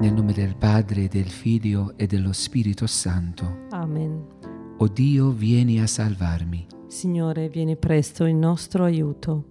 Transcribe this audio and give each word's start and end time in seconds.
Nel 0.00 0.14
nome 0.14 0.32
del 0.32 0.56
Padre, 0.56 1.08
del 1.08 1.28
Figlio 1.28 1.92
e 1.94 2.06
dello 2.06 2.32
Spirito 2.32 2.86
Santo. 2.86 3.66
Amen. 3.68 4.24
O 4.78 4.88
Dio, 4.88 5.28
vieni 5.28 5.78
a 5.78 5.86
salvarmi. 5.86 6.66
Signore, 6.86 7.50
vieni 7.50 7.76
presto 7.76 8.24
in 8.24 8.38
nostro 8.38 8.84
aiuto. 8.84 9.44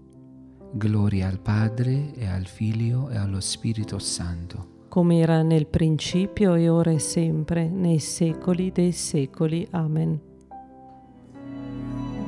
Gloria 0.72 1.28
al 1.28 1.40
Padre 1.40 2.16
e 2.16 2.26
al 2.26 2.48
Figlio 2.48 3.12
e 3.12 3.18
allo 3.18 3.40
Spirito 3.42 4.00
Santo. 4.00 4.88
Come 4.90 5.20
era 5.20 5.44
nel 5.44 5.68
principio 5.68 6.56
e 6.56 6.68
ora 6.68 6.90
e 6.90 7.00
sempre, 7.00 7.70
nei 7.70 8.00
secoli 8.00 8.72
dei 8.72 8.92
secoli. 8.92 9.68
Amen. 9.70 10.20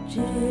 Gesù 0.08 0.51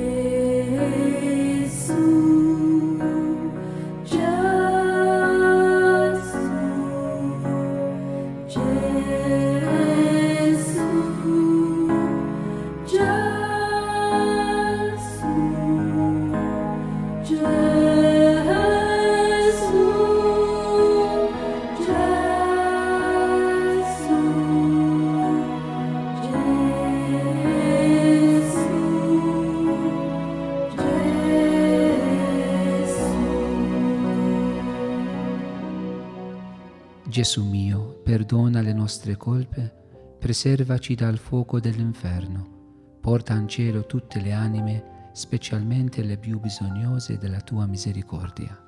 mio, 37.45 38.01
perdona 38.03 38.63
le 38.63 38.73
nostre 38.73 39.17
colpe, 39.17 40.17
preservaci 40.19 40.95
dal 40.95 41.19
fuoco 41.19 41.61
dell'inferno, 41.61 42.97
porta 43.01 43.35
in 43.35 43.47
cielo 43.47 43.85
tutte 43.85 44.21
le 44.21 44.33
anime, 44.33 45.11
specialmente 45.13 46.03
le 46.03 46.17
più 46.17 46.41
bisognose 46.41 47.19
della 47.19 47.43
tua 47.43 47.67
misericordia. 47.67 48.59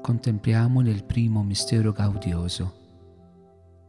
Contempliamo 0.00 0.80
nel 0.80 1.04
primo 1.04 1.42
mistero 1.42 1.90
gaudioso 1.90 2.74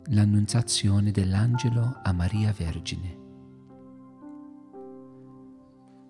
l'annunziazione 0.05 1.11
dell'angelo 1.11 1.99
a 2.01 2.11
Maria 2.11 2.51
Vergine. 2.51 3.17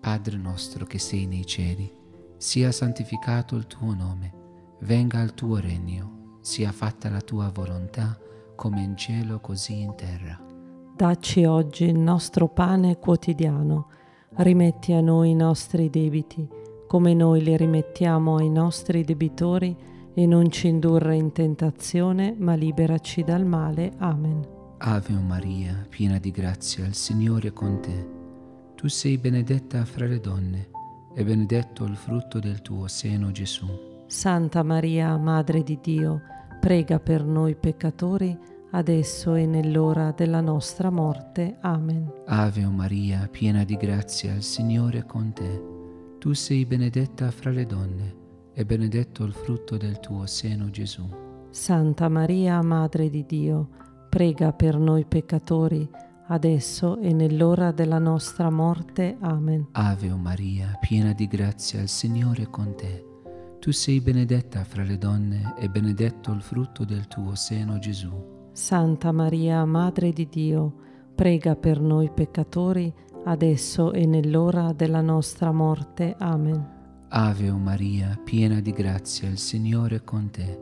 Padre 0.00 0.36
nostro 0.38 0.86
che 0.86 0.98
sei 0.98 1.26
nei 1.26 1.44
cieli, 1.44 1.92
sia 2.38 2.72
santificato 2.72 3.54
il 3.54 3.66
tuo 3.66 3.92
nome 3.92 4.39
venga 4.80 5.20
il 5.22 5.34
tuo 5.34 5.58
regno, 5.58 6.38
sia 6.40 6.72
fatta 6.72 7.08
la 7.10 7.20
tua 7.20 7.50
volontà, 7.52 8.18
come 8.54 8.82
in 8.82 8.96
cielo 8.96 9.40
così 9.40 9.80
in 9.80 9.94
terra. 9.94 10.38
Dacci 10.94 11.44
oggi 11.44 11.84
il 11.84 11.98
nostro 11.98 12.48
pane 12.48 12.98
quotidiano, 12.98 13.88
rimetti 14.36 14.92
a 14.92 15.00
noi 15.00 15.30
i 15.30 15.34
nostri 15.34 15.88
debiti, 15.88 16.46
come 16.86 17.14
noi 17.14 17.42
li 17.42 17.56
rimettiamo 17.56 18.36
ai 18.36 18.50
nostri 18.50 19.04
debitori, 19.04 19.76
e 20.12 20.26
non 20.26 20.50
ci 20.50 20.68
indurre 20.68 21.16
in 21.16 21.32
tentazione, 21.32 22.34
ma 22.36 22.54
liberaci 22.54 23.22
dal 23.22 23.46
male. 23.46 23.92
Amen. 23.98 24.46
Ave 24.78 25.12
Maria, 25.12 25.86
piena 25.88 26.18
di 26.18 26.30
grazia, 26.30 26.84
il 26.84 26.94
Signore 26.94 27.48
è 27.48 27.52
con 27.52 27.80
te. 27.80 28.08
Tu 28.74 28.88
sei 28.88 29.18
benedetta 29.18 29.84
fra 29.84 30.06
le 30.06 30.20
donne, 30.20 30.70
e 31.14 31.24
benedetto 31.24 31.84
il 31.84 31.96
frutto 31.96 32.38
del 32.40 32.60
tuo 32.60 32.88
seno, 32.88 33.30
Gesù. 33.30 33.89
Santa 34.10 34.64
Maria, 34.64 35.16
Madre 35.16 35.62
di 35.62 35.78
Dio, 35.80 36.22
prega 36.58 36.98
per 36.98 37.24
noi 37.24 37.54
peccatori, 37.54 38.36
adesso 38.72 39.36
e 39.36 39.46
nell'ora 39.46 40.10
della 40.10 40.40
nostra 40.40 40.90
morte. 40.90 41.58
Amen. 41.60 42.12
Ave 42.26 42.66
Maria, 42.66 43.28
piena 43.30 43.62
di 43.62 43.76
grazia, 43.76 44.34
il 44.34 44.42
Signore 44.42 44.98
è 44.98 45.06
con 45.06 45.32
te. 45.32 45.62
Tu 46.18 46.32
sei 46.32 46.66
benedetta 46.66 47.30
fra 47.30 47.50
le 47.50 47.64
donne, 47.66 48.16
e 48.52 48.64
benedetto 48.64 49.22
il 49.22 49.32
frutto 49.32 49.76
del 49.76 50.00
tuo 50.00 50.26
seno, 50.26 50.70
Gesù. 50.70 51.08
Santa 51.50 52.08
Maria, 52.08 52.60
Madre 52.62 53.10
di 53.10 53.24
Dio, 53.24 53.68
prega 54.08 54.52
per 54.52 54.76
noi 54.76 55.04
peccatori, 55.04 55.88
adesso 56.26 56.98
e 56.98 57.12
nell'ora 57.12 57.70
della 57.70 58.00
nostra 58.00 58.50
morte. 58.50 59.16
Amen. 59.20 59.68
Ave 59.70 60.08
Maria, 60.08 60.76
piena 60.80 61.12
di 61.12 61.28
grazia, 61.28 61.80
il 61.80 61.88
Signore 61.88 62.42
è 62.42 62.50
con 62.50 62.74
te. 62.74 63.04
Tu 63.60 63.72
sei 63.72 64.00
benedetta 64.00 64.64
fra 64.64 64.82
le 64.82 64.96
donne 64.96 65.54
e 65.58 65.68
benedetto 65.68 66.32
il 66.32 66.40
frutto 66.40 66.86
del 66.86 67.06
tuo 67.08 67.34
seno, 67.34 67.78
Gesù. 67.78 68.10
Santa 68.52 69.12
Maria, 69.12 69.66
Madre 69.66 70.12
di 70.12 70.26
Dio, 70.30 70.72
prega 71.14 71.54
per 71.56 71.78
noi 71.78 72.10
peccatori, 72.10 72.90
adesso 73.26 73.92
e 73.92 74.06
nell'ora 74.06 74.72
della 74.72 75.02
nostra 75.02 75.52
morte. 75.52 76.16
Amen. 76.18 76.78
Ave 77.08 77.52
Maria, 77.52 78.18
piena 78.24 78.60
di 78.60 78.70
grazia, 78.72 79.28
il 79.28 79.36
Signore 79.36 79.96
è 79.96 80.04
con 80.04 80.30
te. 80.30 80.58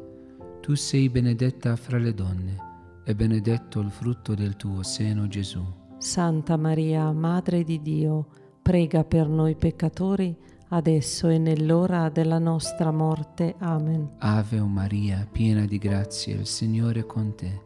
Tu 0.60 0.74
sei 0.74 1.08
benedetta 1.08 1.76
fra 1.76 1.98
le 1.98 2.12
donne 2.12 2.56
e 3.04 3.14
benedetto 3.14 3.78
il 3.78 3.92
frutto 3.92 4.34
del 4.34 4.56
tuo 4.56 4.82
seno, 4.82 5.28
Gesù. 5.28 5.64
Santa 5.98 6.56
Maria, 6.56 7.12
Madre 7.12 7.62
di 7.62 7.80
Dio, 7.80 8.26
prega 8.60 9.04
per 9.04 9.28
noi 9.28 9.54
peccatori, 9.54 10.36
adesso 10.68 11.28
e 11.28 11.38
nell'ora 11.38 12.08
della 12.08 12.38
nostra 12.38 12.90
morte. 12.90 13.54
Amen. 13.58 14.16
Ave 14.18 14.60
Maria, 14.60 15.26
piena 15.30 15.64
di 15.64 15.78
grazia, 15.78 16.34
il 16.36 16.46
Signore 16.46 17.00
è 17.00 17.06
con 17.06 17.34
te. 17.34 17.62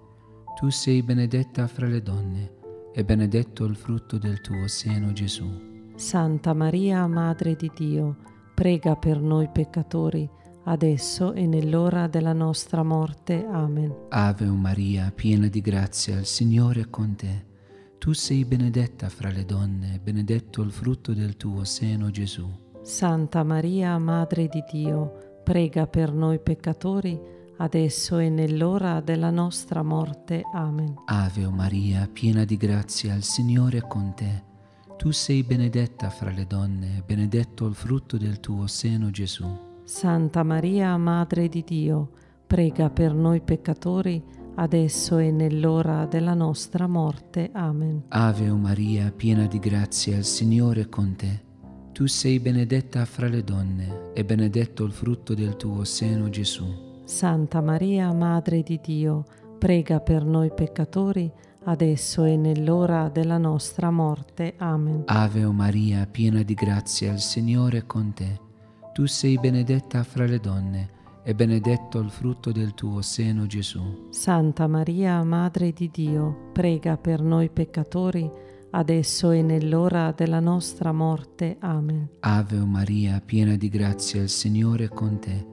Tu 0.59 0.69
sei 0.71 1.03
benedetta 1.03 1.67
fra 1.67 1.87
le 1.87 2.03
donne, 2.03 2.53
e 2.93 3.05
benedetto 3.05 3.65
il 3.65 3.75
frutto 3.75 4.19
del 4.19 4.41
tuo 4.41 4.69
seno, 4.69 5.13
Gesù. 5.13 5.71
Santa 5.95 6.53
Maria, 6.53 7.07
Madre 7.07 7.57
di 7.57 7.71
Dio, 7.75 8.17
prega 8.55 8.97
per 8.97 9.21
noi 9.21 9.49
peccatori, 9.49 10.29
adesso 10.65 11.33
e 11.33 11.47
nell'ora 11.47 12.07
della 12.07 12.33
nostra 12.33 12.83
morte. 12.83 13.45
Amen. 13.45 14.07
Ave 14.11 14.47
Maria, 14.47 15.11
piena 15.15 15.49
di 15.49 15.61
grazia, 15.61 16.19
il 16.19 16.27
Signore 16.27 16.83
è 16.83 16.91
con 16.91 17.17
te. 17.17 17.51
Tu 17.99 18.13
sei 18.13 18.45
benedetta 18.45 19.09
fra 19.09 19.31
le 19.31 19.45
donne, 19.45 19.95
e 19.95 19.99
benedetto 19.99 20.63
il 20.63 20.71
frutto 20.71 21.13
del 21.15 21.37
tuo 21.37 21.65
seno, 21.65 22.11
Gesù. 22.11 22.62
Santa 22.83 23.45
Maria, 23.45 23.97
Madre 23.99 24.49
di 24.49 24.63
Dio, 24.69 25.41
prega 25.45 25.87
per 25.87 26.13
noi 26.13 26.41
peccatori, 26.41 27.19
adesso 27.59 28.19
e 28.19 28.29
nell'ora 28.29 29.01
della 29.01 29.31
nostra 29.31 29.85
morte. 29.85 30.43
Amen. 30.53 30.97
Ave 31.05 31.49
Maria, 31.49 32.09
piena 32.13 32.45
di 32.45 32.57
grazia, 32.57 33.15
il 33.15 33.23
Signore 33.23 33.79
è 33.79 33.87
con 33.87 34.15
te. 34.17 34.43
Tu 34.97 35.13
sei 35.13 35.45
benedetta 35.45 36.11
fra 36.11 36.33
le 36.33 36.45
donne, 36.45 37.05
benedetto 37.07 37.67
il 37.67 37.75
frutto 37.75 38.17
del 38.17 38.41
tuo 38.41 38.67
seno, 38.67 39.11
Gesù. 39.11 39.47
Santa 39.85 40.43
Maria, 40.43 40.97
Madre 40.97 41.49
di 41.49 41.63
Dio, 41.63 42.11
prega 42.45 42.91
per 42.91 43.15
noi 43.15 43.41
peccatori, 43.43 44.21
adesso 44.57 45.19
e 45.19 45.31
nell'ora 45.31 46.07
della 46.07 46.35
nostra 46.35 46.89
morte. 46.89 47.49
Amen. 47.53 48.07
Ave 48.09 48.51
Maria, 48.51 49.13
piena 49.13 49.47
di 49.47 49.61
grazia, 49.61 50.17
il 50.17 50.25
Signore 50.25 50.81
è 50.81 50.89
con 50.89 51.15
te. 51.15 51.51
Tu 51.93 52.07
sei 52.07 52.41
benedetta 52.41 53.05
fra 53.05 53.29
le 53.29 53.45
donne 53.45 54.13
e 54.15 54.25
benedetto 54.25 54.83
il 54.85 54.93
frutto 54.93 55.35
del 55.35 55.57
tuo 55.57 55.85
seno, 55.85 56.31
Gesù. 56.31 56.65
Santa 57.05 57.61
Maria, 57.61 58.11
Madre 58.15 58.63
di 58.63 58.81
Dio, 58.83 59.25
prega 59.59 60.01
per 60.01 60.25
noi 60.25 60.51
peccatori, 60.55 61.31
adesso 61.65 62.25
e 62.25 62.37
nell'ora 62.37 63.11
della 63.11 63.37
nostra 63.37 63.91
morte. 63.91 64.55
Amen. 64.57 65.03
Ave 65.05 65.45
Maria, 65.49 66.07
piena 66.07 66.43
di 66.43 66.55
grazia, 66.55 67.13
il 67.13 67.21
Signore 67.21 67.79
è 67.79 67.87
con 67.87 68.15
te. 68.15 68.41
Tu 68.95 69.05
sei 69.05 69.39
benedetta 69.39 70.03
fra 70.03 70.25
le 70.25 70.41
donne 70.41 70.89
e 71.23 71.35
benedetto 71.35 71.99
il 71.99 72.11
frutto 72.11 72.53
del 72.53 72.73
tuo 72.73 73.03
seno, 73.03 73.47
Gesù. 73.47 74.09
Santa 74.09 74.67
Maria, 74.67 75.23
Madre 75.25 75.73
di 75.73 75.91
Dio, 75.93 76.49
prega 76.53 76.97
per 76.97 77.21
noi 77.21 77.51
peccatori, 77.51 78.31
adesso 78.73 79.31
e 79.31 79.43
nell'ora 79.43 80.13
della 80.13 80.41
nostra 80.41 80.93
morte. 80.93 81.57
Amen. 81.61 82.09
Ave 82.21 82.59
Maria, 82.59 83.21
piena 83.25 83.57
di 83.57 83.69
grazia, 83.69 84.23
il 84.23 84.29
Signore 84.29 84.85
è 84.85 84.89
con 84.89 85.19
te. 85.19 85.47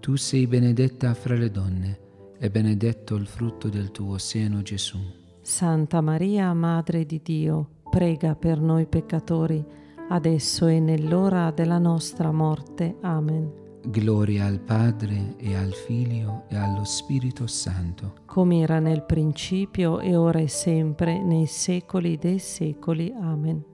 Tu 0.00 0.16
sei 0.16 0.46
benedetta 0.46 1.14
fra 1.14 1.34
le 1.34 1.50
donne, 1.50 1.98
e 2.38 2.50
benedetto 2.50 3.14
il 3.16 3.26
frutto 3.26 3.68
del 3.68 3.90
tuo 3.90 4.18
seno, 4.18 4.62
Gesù. 4.62 4.98
Santa 5.42 6.00
Maria, 6.00 6.52
Madre 6.54 7.04
di 7.04 7.20
Dio, 7.22 7.68
prega 7.90 8.34
per 8.34 8.60
noi 8.60 8.86
peccatori, 8.86 9.64
adesso 10.08 10.66
e 10.66 10.80
nell'ora 10.80 11.50
della 11.50 11.78
nostra 11.78 12.32
morte. 12.32 12.96
Amen. 13.02 13.68
Gloria 13.86 14.46
al 14.46 14.60
Padre 14.60 15.34
e 15.38 15.54
al 15.56 15.72
Figlio 15.72 16.44
e 16.48 16.56
allo 16.56 16.84
Spirito 16.84 17.46
Santo. 17.46 18.14
come 18.26 18.60
era 18.60 18.78
nel 18.78 19.02
principio 19.02 20.00
e 20.00 20.14
ora 20.16 20.38
e 20.38 20.48
sempre, 20.48 21.22
nei 21.22 21.46
secoli 21.46 22.16
dei 22.18 22.38
secoli. 22.38 23.12
Amen. 23.18 23.64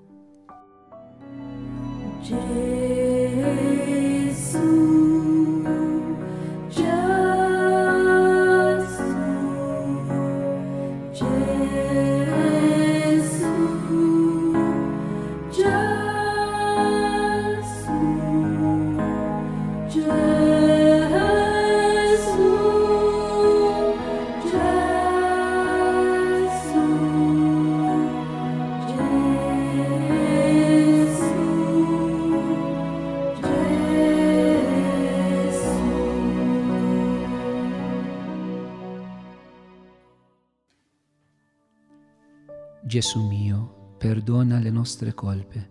Gesù 42.86 43.26
mio, 43.26 43.96
perdona 43.98 44.60
le 44.60 44.70
nostre 44.70 45.12
colpe, 45.12 45.68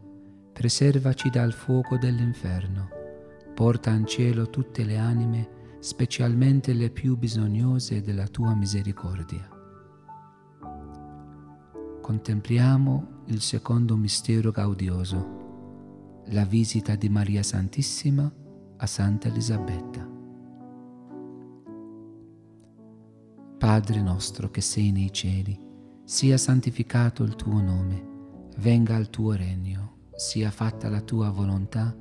preservaci 0.51 1.29
dal 1.29 1.53
fuoco 1.53 1.97
dell'inferno, 1.97 2.89
porta 3.53 3.91
in 3.91 4.05
cielo 4.05 4.49
tutte 4.49 4.83
le 4.83 4.97
anime, 4.97 5.77
specialmente 5.79 6.73
le 6.73 6.89
più 6.89 7.15
bisognose 7.15 8.01
della 8.01 8.27
tua 8.27 8.53
misericordia. 8.53 9.47
Contempliamo 12.01 13.07
il 13.27 13.39
secondo 13.39 13.95
mistero 13.95 14.51
gaudioso, 14.51 16.23
la 16.31 16.43
visita 16.43 16.97
di 16.97 17.07
Maria 17.07 17.43
Santissima 17.43 18.29
a 18.75 18.85
Santa 18.85 19.29
Elisabetta. 19.29 20.05
Padre 23.57 24.01
nostro 24.01 24.51
che 24.51 24.59
sei 24.59 24.91
nei 24.91 25.13
cieli, 25.13 25.64
sia 26.05 26.37
santificato 26.37 27.23
il 27.23 27.35
tuo 27.35 27.59
nome, 27.59 28.03
venga 28.57 28.95
il 28.95 29.09
tuo 29.09 29.33
regno, 29.33 29.93
sia 30.15 30.51
fatta 30.51 30.87
la 30.87 31.01
tua 31.01 31.31
volontà, 31.31 31.93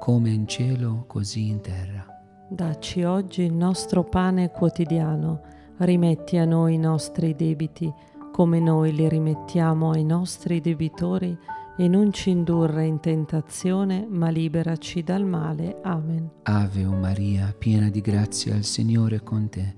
come 0.00 0.30
in 0.30 0.46
cielo, 0.48 1.04
così 1.06 1.48
in 1.48 1.60
terra. 1.60 2.04
Dacci 2.48 3.04
oggi 3.04 3.42
il 3.42 3.54
nostro 3.54 4.02
pane 4.02 4.50
quotidiano, 4.50 5.40
rimetti 5.78 6.36
a 6.36 6.44
noi 6.44 6.74
i 6.74 6.78
nostri 6.78 7.36
debiti, 7.36 7.90
come 8.32 8.58
noi 8.58 8.92
li 8.92 9.08
rimettiamo 9.08 9.92
ai 9.92 10.04
nostri 10.04 10.60
debitori, 10.60 11.38
e 11.76 11.88
non 11.88 12.12
ci 12.12 12.30
indurre 12.30 12.84
in 12.86 13.00
tentazione, 13.00 14.06
ma 14.08 14.28
liberaci 14.30 15.02
dal 15.02 15.24
male. 15.24 15.78
Amen. 15.82 16.28
Ave 16.42 16.84
o 16.84 16.92
Maria, 16.92 17.54
piena 17.56 17.88
di 17.88 18.00
grazia, 18.00 18.54
il 18.56 18.64
Signore 18.64 19.16
è 19.16 19.22
con 19.22 19.48
te. 19.48 19.74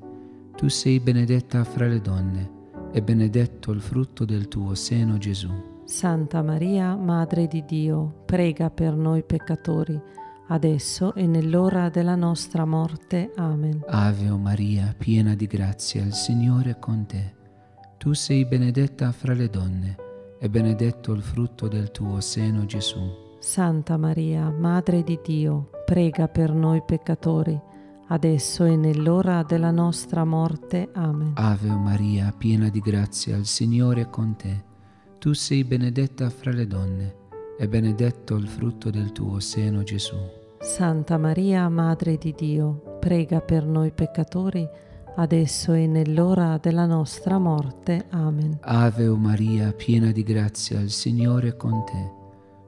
Tu 0.56 0.68
sei 0.68 0.98
benedetta 0.98 1.62
fra 1.64 1.86
le 1.86 2.00
donne, 2.00 2.55
e 2.96 3.02
benedetto 3.02 3.72
il 3.72 3.82
frutto 3.82 4.24
del 4.24 4.48
tuo 4.48 4.74
seno, 4.74 5.18
Gesù. 5.18 5.50
Santa 5.84 6.40
Maria, 6.40 6.94
Madre 6.96 7.46
di 7.46 7.62
Dio, 7.66 8.22
prega 8.24 8.70
per 8.70 8.94
noi 8.94 9.22
peccatori, 9.22 10.00
adesso 10.48 11.14
e 11.14 11.26
nell'ora 11.26 11.90
della 11.90 12.14
nostra 12.14 12.64
morte. 12.64 13.32
Amen. 13.36 13.84
Ave 13.86 14.30
Maria, 14.30 14.94
piena 14.96 15.34
di 15.34 15.46
grazia, 15.46 16.02
il 16.02 16.14
Signore 16.14 16.70
è 16.70 16.78
con 16.78 17.04
te. 17.04 17.34
Tu 17.98 18.14
sei 18.14 18.46
benedetta 18.46 19.12
fra 19.12 19.34
le 19.34 19.50
donne, 19.50 19.96
e 20.38 20.48
benedetto 20.48 21.12
il 21.12 21.20
frutto 21.20 21.68
del 21.68 21.90
tuo 21.90 22.22
seno, 22.22 22.64
Gesù. 22.64 23.36
Santa 23.40 23.98
Maria, 23.98 24.48
Madre 24.48 25.02
di 25.02 25.20
Dio, 25.22 25.68
prega 25.84 26.28
per 26.28 26.50
noi 26.54 26.82
peccatori, 26.82 27.60
adesso 28.08 28.64
e 28.64 28.76
nell'ora 28.76 29.42
della 29.42 29.70
nostra 29.70 30.24
morte. 30.24 30.90
Amen. 30.94 31.32
Ave 31.34 31.70
Maria, 31.70 32.32
piena 32.36 32.68
di 32.68 32.80
grazia, 32.80 33.36
il 33.36 33.46
Signore 33.46 34.02
è 34.02 34.10
con 34.10 34.36
te. 34.36 34.64
Tu 35.18 35.32
sei 35.32 35.64
benedetta 35.64 36.30
fra 36.30 36.52
le 36.52 36.66
donne, 36.66 37.14
e 37.58 37.68
benedetto 37.68 38.36
il 38.36 38.46
frutto 38.46 38.90
del 38.90 39.12
tuo 39.12 39.40
seno, 39.40 39.82
Gesù. 39.82 40.16
Santa 40.60 41.18
Maria, 41.18 41.68
Madre 41.68 42.16
di 42.16 42.34
Dio, 42.36 42.98
prega 43.00 43.40
per 43.40 43.64
noi 43.64 43.92
peccatori, 43.92 44.66
adesso 45.16 45.72
e 45.72 45.86
nell'ora 45.86 46.58
della 46.58 46.86
nostra 46.86 47.38
morte. 47.38 48.06
Amen. 48.10 48.58
Ave 48.60 49.08
Maria, 49.08 49.72
piena 49.72 50.12
di 50.12 50.22
grazia, 50.22 50.80
il 50.80 50.90
Signore 50.90 51.48
è 51.48 51.56
con 51.56 51.84
te. 51.84 52.12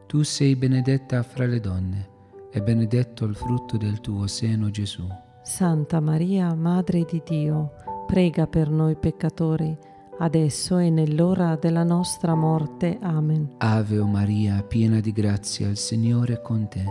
Tu 0.06 0.22
sei 0.22 0.56
benedetta 0.56 1.22
fra 1.22 1.46
le 1.46 1.60
donne, 1.60 2.08
e 2.50 2.62
benedetto 2.62 3.24
il 3.24 3.34
frutto 3.34 3.76
del 3.76 4.00
tuo 4.00 4.26
seno, 4.26 4.70
Gesù. 4.70 5.06
Santa 5.48 5.98
Maria, 5.98 6.54
Madre 6.54 7.06
di 7.10 7.22
Dio, 7.24 7.72
prega 8.06 8.46
per 8.46 8.68
noi 8.68 8.96
peccatori, 8.96 9.74
adesso 10.18 10.76
e 10.76 10.90
nell'ora 10.90 11.56
della 11.56 11.84
nostra 11.84 12.34
morte. 12.34 12.98
Amen. 13.00 13.54
Ave 13.56 14.04
Maria, 14.04 14.62
piena 14.62 15.00
di 15.00 15.10
grazia, 15.10 15.66
il 15.66 15.78
Signore 15.78 16.34
è 16.34 16.42
con 16.42 16.68
te. 16.68 16.84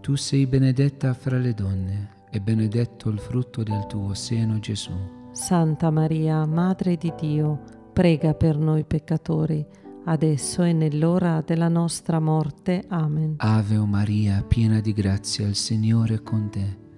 Tu 0.00 0.16
sei 0.16 0.46
benedetta 0.46 1.12
fra 1.12 1.36
le 1.36 1.52
donne, 1.52 2.08
e 2.30 2.40
benedetto 2.40 3.10
il 3.10 3.18
frutto 3.18 3.62
del 3.62 3.84
tuo 3.86 4.14
seno, 4.14 4.58
Gesù. 4.60 4.92
Santa 5.32 5.90
Maria, 5.90 6.46
Madre 6.46 6.96
di 6.96 7.12
Dio, 7.20 7.60
prega 7.92 8.32
per 8.32 8.56
noi 8.56 8.82
peccatori, 8.84 9.64
adesso 10.06 10.62
e 10.62 10.72
nell'ora 10.72 11.42
della 11.44 11.68
nostra 11.68 12.18
morte. 12.18 12.82
Amen. 12.88 13.34
Ave 13.36 13.76
Maria, 13.76 14.42
piena 14.42 14.80
di 14.80 14.94
grazia, 14.94 15.46
il 15.46 15.54
Signore 15.54 16.14
è 16.14 16.22
con 16.22 16.48
te. 16.48 16.88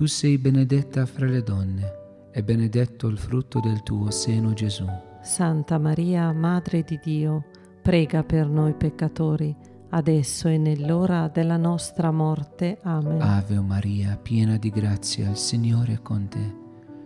Tu 0.00 0.06
sei 0.06 0.38
benedetta 0.38 1.04
fra 1.04 1.26
le 1.26 1.42
donne, 1.42 1.82
e 2.32 2.42
benedetto 2.42 3.06
il 3.06 3.18
frutto 3.18 3.60
del 3.60 3.82
tuo 3.82 4.10
seno, 4.10 4.54
Gesù. 4.54 4.86
Santa 5.20 5.76
Maria, 5.76 6.32
Madre 6.32 6.82
di 6.84 6.98
Dio, 7.04 7.44
prega 7.82 8.22
per 8.22 8.48
noi 8.48 8.72
peccatori, 8.72 9.54
adesso 9.90 10.48
e 10.48 10.56
nell'ora 10.56 11.28
della 11.28 11.58
nostra 11.58 12.10
morte. 12.10 12.78
Amen. 12.80 13.20
Ave 13.20 13.60
Maria, 13.60 14.16
piena 14.16 14.56
di 14.56 14.70
grazia, 14.70 15.28
il 15.28 15.36
Signore 15.36 15.92
è 15.92 16.00
con 16.00 16.28
te. 16.28 16.56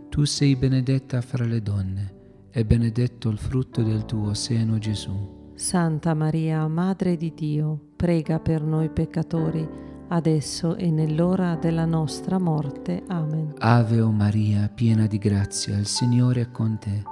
Tu 0.08 0.23
sei 0.23 0.55
benedetta 0.55 1.20
fra 1.20 1.44
le 1.44 1.61
donne, 1.62 2.14
e 2.52 2.64
benedetto 2.64 3.29
il 3.29 3.38
frutto 3.38 3.82
del 3.82 4.05
tuo 4.05 4.35
seno, 4.35 4.79
Gesù. 4.79 5.51
Santa 5.56 6.15
Maria, 6.15 6.65
Madre 6.69 7.17
di 7.17 7.34
Dio, 7.34 7.77
prega 7.96 8.39
per 8.39 8.63
noi 8.63 8.89
peccatori, 8.89 9.94
adesso 10.08 10.77
e 10.77 10.91
nell'ora 10.91 11.56
della 11.56 11.84
nostra 11.84 12.39
morte. 12.39 13.03
Amen. 13.08 13.55
Ave 13.58 14.01
o 14.01 14.11
Maria, 14.11 14.70
piena 14.73 15.06
di 15.06 15.19
grazia, 15.19 15.77
il 15.77 15.87
Signore 15.87 16.43
è 16.43 16.51
con 16.51 16.79
te. 16.79 17.03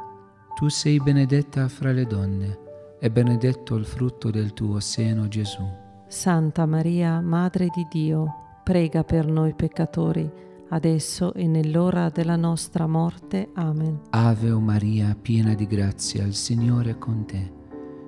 Tu 0.55 0.69
sei 0.69 0.99
benedetta 1.01 1.69
fra 1.69 1.93
le 1.93 2.07
donne, 2.07 2.59
e 3.01 3.11
benedetto 3.11 3.75
il 3.75 3.85
frutto 3.85 4.31
del 4.31 4.53
tuo 4.53 4.79
seno, 4.81 5.27
Gesù. 5.29 5.63
Santa 6.07 6.67
Maria, 6.67 7.21
Madre 7.21 7.69
di 7.75 7.87
Dio, 7.91 8.27
prega 8.63 9.03
per 9.03 9.27
noi 9.27 9.55
peccatori, 9.55 10.31
adesso 10.69 11.35
e 11.35 11.47
nell'ora 11.47 12.11
della 12.11 12.37
nostra 12.37 12.87
morte. 12.87 13.49
Amen. 13.55 14.01
Ave 14.11 14.51
o 14.51 14.61
Maria, 14.61 15.17
piena 15.21 15.55
di 15.55 15.67
grazia, 15.67 16.25
il 16.25 16.35
Signore 16.35 16.91
è 16.91 16.99
con 16.99 17.25
te. 17.25 17.61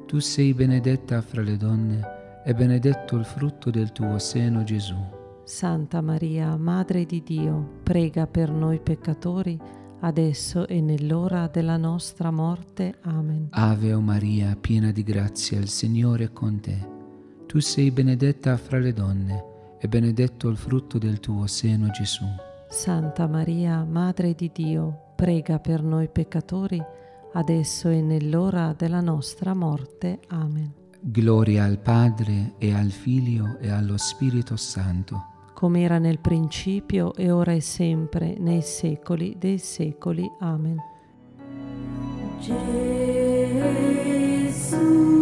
Tu 0.06 0.18
sei 0.20 0.54
benedetta 0.54 1.22
fra 1.22 1.42
le 1.42 1.56
donne, 1.56 2.00
e 2.44 2.54
benedetto 2.54 3.16
il 3.16 3.24
frutto 3.24 3.70
del 3.70 3.90
tuo 3.92 4.18
seno, 4.18 4.62
Gesù. 4.64 4.96
Santa 5.44 6.00
Maria, 6.00 6.56
Madre 6.56 7.06
di 7.06 7.22
Dio, 7.22 7.80
prega 7.82 8.26
per 8.26 8.50
noi 8.50 8.80
peccatori, 8.80 9.58
adesso 10.00 10.66
e 10.66 10.80
nell'ora 10.80 11.48
della 11.48 11.78
nostra 11.78 12.30
morte. 12.30 12.96
Amen. 13.02 13.48
Ave 13.50 13.94
o 13.94 14.00
Maria, 14.00 14.56
piena 14.60 14.90
di 14.90 15.02
grazia, 15.02 15.58
il 15.58 15.68
Signore 15.68 16.24
è 16.24 16.32
con 16.32 16.60
te. 16.60 16.92
Tu 17.46 17.60
sei 17.60 17.90
benedetta 17.90 18.56
fra 18.56 18.78
le 18.78 18.92
donne, 18.92 19.44
e 19.78 19.88
benedetto 19.88 20.48
il 20.48 20.56
frutto 20.56 20.98
del 20.98 21.20
tuo 21.20 21.46
seno, 21.46 21.88
Gesù. 21.90 22.24
Santa 22.68 23.26
Maria, 23.26 23.84
Madre 23.84 24.34
di 24.34 24.50
Dio, 24.52 25.12
prega 25.14 25.58
per 25.58 25.82
noi 25.82 26.08
peccatori, 26.08 26.82
adesso 27.32 27.88
e 27.88 28.00
nell'ora 28.02 28.74
della 28.76 29.00
nostra 29.00 29.54
morte. 29.54 30.20
Amen. 30.28 30.83
Gloria 31.06 31.64
al 31.64 31.80
Padre 31.80 32.54
e 32.56 32.72
al 32.72 32.90
Figlio 32.90 33.58
e 33.60 33.68
allo 33.68 33.98
Spirito 33.98 34.56
Santo. 34.56 35.32
Come 35.52 35.82
era 35.82 35.98
nel 35.98 36.18
principio 36.18 37.14
e 37.14 37.30
ora 37.30 37.52
e 37.52 37.60
sempre, 37.60 38.36
nei 38.38 38.62
secoli 38.62 39.36
dei 39.38 39.58
secoli. 39.58 40.26
Amen. 40.40 40.78
Gesù. 44.40 45.13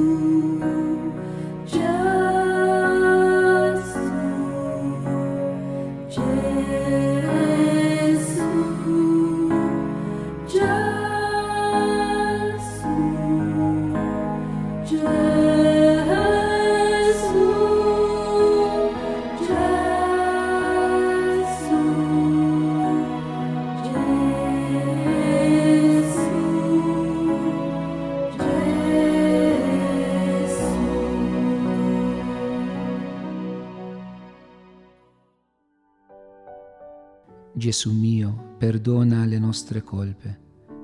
Gesù 37.73 37.91
mio, 37.91 38.57
perdona 38.59 39.25
le 39.25 39.39
nostre 39.39 39.81
colpe, 39.81 40.39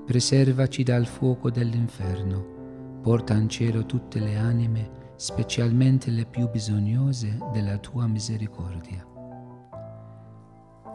preservaci 0.07 0.83
dal 0.83 1.04
fuoco 1.04 1.50
dell'inferno, 1.50 2.99
porta 3.02 3.35
in 3.35 3.47
cielo 3.47 3.85
tutte 3.85 4.18
le 4.18 4.38
anime, 4.38 5.12
specialmente 5.16 6.11
le 6.11 6.25
più 6.25 6.49
bisognose 6.49 7.37
della 7.52 7.76
tua 7.76 8.07
misericordia. 8.07 9.07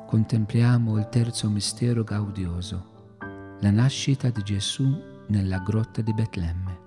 Contempliamo 0.08 0.98
il 0.98 1.10
terzo 1.10 1.48
mistero 1.48 2.04
gaudioso, 2.04 3.18
la 3.60 3.70
nascita 3.70 4.32
di 4.32 4.42
Gesù 4.42 5.00
nella 5.28 5.60
grotta 5.60 6.02
di 6.02 6.12
Betlemme. 6.12 6.80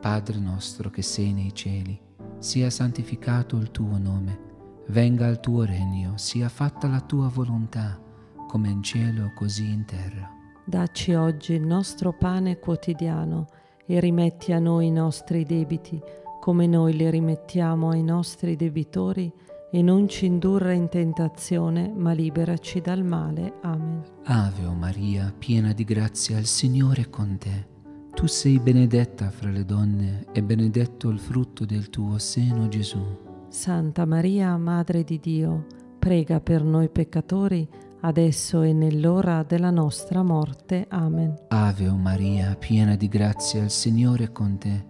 Padre 0.00 0.38
nostro 0.38 0.90
che 0.90 1.02
sei 1.02 1.32
nei 1.32 1.52
cieli, 1.52 2.00
sia 2.38 2.70
santificato 2.70 3.56
il 3.56 3.72
tuo 3.72 3.98
nome, 3.98 4.46
venga 4.88 5.26
il 5.26 5.40
tuo 5.40 5.64
regno, 5.64 6.16
sia 6.16 6.48
fatta 6.48 6.88
la 6.88 7.00
tua 7.00 7.28
volontà, 7.28 8.00
come 8.46 8.68
in 8.68 8.82
cielo 8.82 9.32
così 9.34 9.70
in 9.70 9.84
terra. 9.84 10.30
Dacci 10.64 11.14
oggi 11.14 11.54
il 11.54 11.64
nostro 11.64 12.12
pane 12.12 12.58
quotidiano 12.58 13.46
e 13.86 14.00
rimetti 14.00 14.52
a 14.52 14.58
noi 14.58 14.86
i 14.86 14.90
nostri 14.90 15.44
debiti, 15.44 16.00
come 16.40 16.66
noi 16.66 16.94
li 16.94 17.08
rimettiamo 17.10 17.90
ai 17.90 18.02
nostri 18.02 18.56
debitori, 18.56 19.32
e 19.70 19.82
non 19.82 20.08
ci 20.08 20.24
indurre 20.24 20.74
in 20.74 20.88
tentazione, 20.88 21.92
ma 21.94 22.12
liberaci 22.12 22.80
dal 22.80 23.04
male. 23.04 23.54
Amen. 23.62 24.02
Ave 24.24 24.64
o 24.64 24.72
Maria, 24.72 25.32
piena 25.36 25.72
di 25.72 25.84
grazia, 25.84 26.38
il 26.38 26.46
Signore 26.46 27.02
è 27.02 27.10
con 27.10 27.36
te. 27.38 27.66
Tu 28.14 28.26
sei 28.26 28.58
benedetta 28.58 29.30
fra 29.30 29.50
le 29.50 29.64
donne 29.64 30.26
e 30.32 30.42
benedetto 30.42 31.10
il 31.10 31.18
frutto 31.18 31.66
del 31.66 31.90
tuo 31.90 32.18
seno, 32.18 32.68
Gesù. 32.68 33.27
Santa 33.48 34.04
Maria, 34.04 34.56
Madre 34.58 35.04
di 35.04 35.18
Dio, 35.18 35.64
prega 35.98 36.38
per 36.38 36.62
noi 36.62 36.90
peccatori, 36.90 37.66
adesso 38.00 38.60
e 38.60 38.74
nell'ora 38.74 39.42
della 39.42 39.70
nostra 39.70 40.22
morte. 40.22 40.86
Amen. 40.90 41.34
Ave 41.48 41.88
o 41.88 41.96
Maria, 41.96 42.54
piena 42.56 42.94
di 42.94 43.08
grazia, 43.08 43.62
il 43.62 43.70
Signore 43.70 44.24
è 44.24 44.32
con 44.32 44.58
te. 44.58 44.84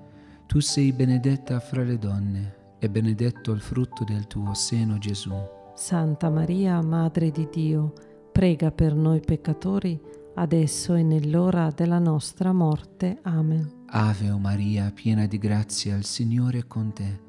Tu 0.47 0.59
sei 0.59 0.93
benedetta 0.93 1.61
fra 1.61 1.85
le 1.85 1.99
donne 1.99 2.57
e 2.81 2.91
benedetto 2.91 3.53
il 3.53 3.61
frutto 3.61 4.03
del 4.03 4.27
tuo 4.27 4.53
seno, 4.55 4.99
Gesù. 4.99 5.33
Santa 5.75 6.29
Maria, 6.29 6.83
Madre 6.83 7.31
di 7.31 7.49
Dio, 7.51 7.93
prega 8.33 8.73
per 8.73 8.93
noi 8.93 9.21
peccatori, 9.21 10.01
adesso 10.35 10.95
e 10.95 11.05
nell'ora 11.05 11.71
della 11.71 12.01
nostra 12.01 12.53
morte. 12.53 13.19
Amen. 13.23 13.85
Ave 13.87 14.31
o 14.31 14.39
Maria, 14.39 14.91
piena 14.93 15.27
di 15.27 15.39
grazia, 15.39 15.95
il 15.95 16.05
Signore 16.05 16.59
è 16.59 16.67
con 16.67 16.93
te. 16.93 17.27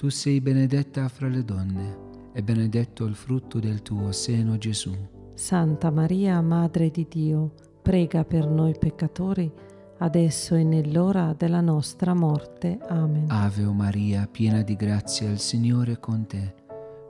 Tu 0.00 0.08
sei 0.08 0.40
benedetta 0.40 1.08
fra 1.08 1.28
le 1.28 1.44
donne, 1.44 2.30
e 2.32 2.42
benedetto 2.42 3.04
il 3.04 3.14
frutto 3.14 3.58
del 3.58 3.82
tuo 3.82 4.12
seno, 4.12 4.56
Gesù. 4.56 4.96
Santa 5.34 5.90
Maria, 5.90 6.40
Madre 6.40 6.88
di 6.88 7.06
Dio, 7.06 7.52
prega 7.82 8.24
per 8.24 8.48
noi 8.48 8.74
peccatori, 8.78 9.52
adesso 9.98 10.54
e 10.54 10.64
nell'ora 10.64 11.34
della 11.36 11.60
nostra 11.60 12.14
morte. 12.14 12.78
Amen. 12.88 13.26
Ave 13.28 13.64
Maria, 13.64 14.26
piena 14.26 14.62
di 14.62 14.74
grazia, 14.74 15.28
il 15.28 15.38
Signore 15.38 15.92
è 15.92 15.98
con 15.98 16.24
te. 16.26 16.54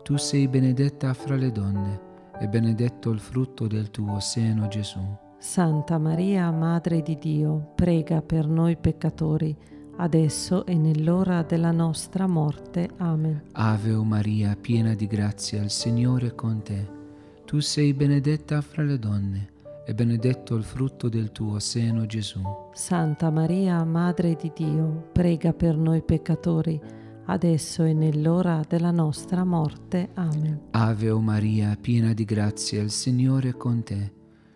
Tu 0.02 0.16
sei 0.16 0.48
benedetta 0.48 1.14
fra 1.14 1.36
le 1.36 1.52
donne, 1.52 2.00
e 2.40 2.48
benedetto 2.48 3.10
il 3.10 3.20
frutto 3.20 3.68
del 3.68 3.92
tuo 3.92 4.18
seno, 4.18 4.66
Gesù. 4.66 4.98
Santa 5.38 5.96
Maria, 5.96 6.50
Madre 6.50 7.02
di 7.02 7.16
Dio, 7.20 7.70
prega 7.76 8.20
per 8.20 8.48
noi 8.48 8.76
peccatori, 8.76 9.56
adesso 10.00 10.64
e 10.66 10.76
nell'ora 10.76 11.42
della 11.42 11.70
nostra 11.70 12.26
morte. 12.26 12.88
Amen. 12.96 13.42
Ave 13.52 13.92
o 13.92 14.02
Maria, 14.02 14.56
piena 14.58 14.94
di 14.94 15.06
grazia, 15.06 15.62
il 15.62 15.70
Signore 15.70 16.28
è 16.28 16.34
con 16.34 16.62
te. 16.62 16.98
Tu 17.44 17.60
sei 17.60 17.92
benedetta 17.92 18.60
fra 18.60 18.82
le 18.82 18.98
donne, 18.98 19.52
e 19.84 19.94
benedetto 19.94 20.54
il 20.54 20.64
frutto 20.64 21.08
del 21.08 21.32
tuo 21.32 21.58
seno, 21.58 22.06
Gesù. 22.06 22.40
Santa 22.72 23.30
Maria, 23.30 23.84
Madre 23.84 24.36
di 24.40 24.50
Dio, 24.54 25.08
prega 25.12 25.52
per 25.52 25.76
noi 25.76 26.02
peccatori, 26.02 26.80
adesso 27.26 27.84
e 27.84 27.92
nell'ora 27.92 28.62
della 28.66 28.92
nostra 28.92 29.44
morte. 29.44 30.10
Amen. 30.14 30.60
Ave 30.70 31.10
o 31.10 31.20
Maria, 31.20 31.76
piena 31.80 32.14
di 32.14 32.24
grazia, 32.24 32.80
il 32.80 32.90
Signore 32.90 33.50
è 33.50 33.56
con 33.56 33.82
te. 33.82 34.12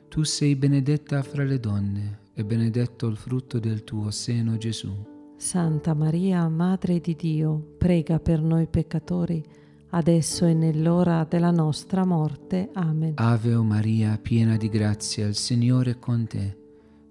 Tu 0.08 0.22
sei 0.22 0.54
benedetta 0.54 1.22
fra 1.22 1.44
le 1.44 1.58
donne, 1.58 2.20
e 2.32 2.44
benedetto 2.44 3.06
il 3.08 3.16
frutto 3.16 3.58
del 3.58 3.84
tuo 3.84 4.10
seno, 4.10 4.56
Gesù. 4.56 5.12
Santa 5.36 5.94
Maria, 5.94 6.48
Madre 6.48 7.00
di 7.00 7.14
Dio, 7.16 7.74
prega 7.76 8.18
per 8.18 8.40
noi 8.40 8.66
peccatori, 8.66 9.44
adesso 9.90 10.46
e 10.46 10.54
nell'ora 10.54 11.26
della 11.28 11.50
nostra 11.50 12.04
morte. 12.04 12.70
Amen. 12.72 13.12
Ave 13.16 13.54
o 13.54 13.62
Maria, 13.62 14.16
piena 14.16 14.56
di 14.56 14.68
grazia, 14.68 15.26
il 15.26 15.34
Signore 15.34 15.92
è 15.92 15.98
con 15.98 16.26
te. 16.26 16.56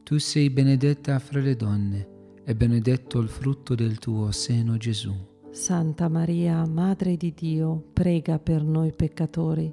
Tu 0.04 0.18
sei 0.18 0.50
benedetta 0.50 1.20
fra 1.20 1.42
le 1.42 1.56
donne, 1.56 2.08
e 2.44 2.56
benedetto 2.56 3.20
il 3.20 3.28
frutto 3.28 3.76
del 3.76 4.00
tuo 4.00 4.32
seno, 4.32 4.78
Gesù. 4.78 5.14
Santa 5.52 6.08
Maria, 6.08 6.66
Madre 6.66 7.16
di 7.18 7.34
Dio, 7.36 7.90
prega 7.94 8.40
per 8.40 8.64
noi 8.64 8.94
peccatori, 8.94 9.72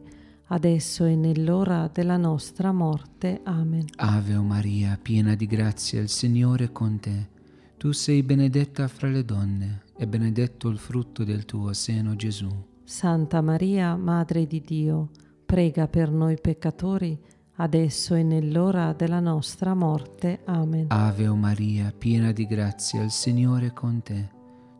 adesso 0.48 1.04
e 1.04 1.14
nell'ora 1.14 1.88
della 1.90 2.18
nostra 2.18 2.72
morte. 2.72 3.40
Amen. 3.44 3.86
Ave 3.96 4.34
o 4.34 4.42
Maria, 4.42 4.98
piena 5.00 5.34
di 5.34 5.46
grazia, 5.46 6.00
il 6.00 6.10
Signore 6.10 6.64
è 6.64 6.72
con 6.72 6.98
te. 7.00 7.38
Tu 7.80 7.92
sei 7.92 8.22
benedetta 8.22 8.88
fra 8.88 9.08
le 9.08 9.24
donne, 9.24 9.84
e 9.96 10.06
benedetto 10.06 10.68
il 10.68 10.76
frutto 10.76 11.24
del 11.24 11.46
tuo 11.46 11.72
seno, 11.72 12.14
Gesù. 12.14 12.46
Santa 12.84 13.40
Maria, 13.40 13.96
Madre 13.96 14.46
di 14.46 14.60
Dio, 14.60 15.08
prega 15.46 15.88
per 15.88 16.10
noi 16.10 16.36
peccatori, 16.38 17.18
adesso 17.54 18.14
e 18.14 18.22
nell'ora 18.22 18.92
della 18.92 19.20
nostra 19.20 19.72
morte. 19.72 20.40
Amen. 20.44 20.88
Ave 20.88 21.26
o 21.26 21.34
Maria, 21.34 21.90
piena 21.96 22.32
di 22.32 22.46
grazia, 22.46 23.02
il 23.02 23.10
Signore 23.10 23.68
è 23.68 23.72
con 23.72 24.02
te. 24.02 24.28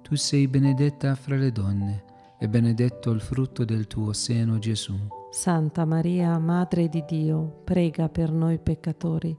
Tu 0.03 0.15
sei 0.17 0.47
benedetta 0.47 1.15
fra 1.15 1.37
le 1.37 1.53
donne, 1.53 2.05
e 2.39 2.51
benedetto 2.51 3.13
il 3.13 3.23
frutto 3.23 3.65
del 3.65 3.87
tuo 3.87 4.13
seno, 4.13 4.59
Gesù. 4.59 4.95
Santa 5.31 5.87
Maria, 5.87 6.37
Madre 6.37 6.91
di 6.91 7.03
Dio, 7.09 7.63
prega 7.65 8.11
per 8.11 8.31
noi 8.31 8.59
peccatori, 8.59 9.35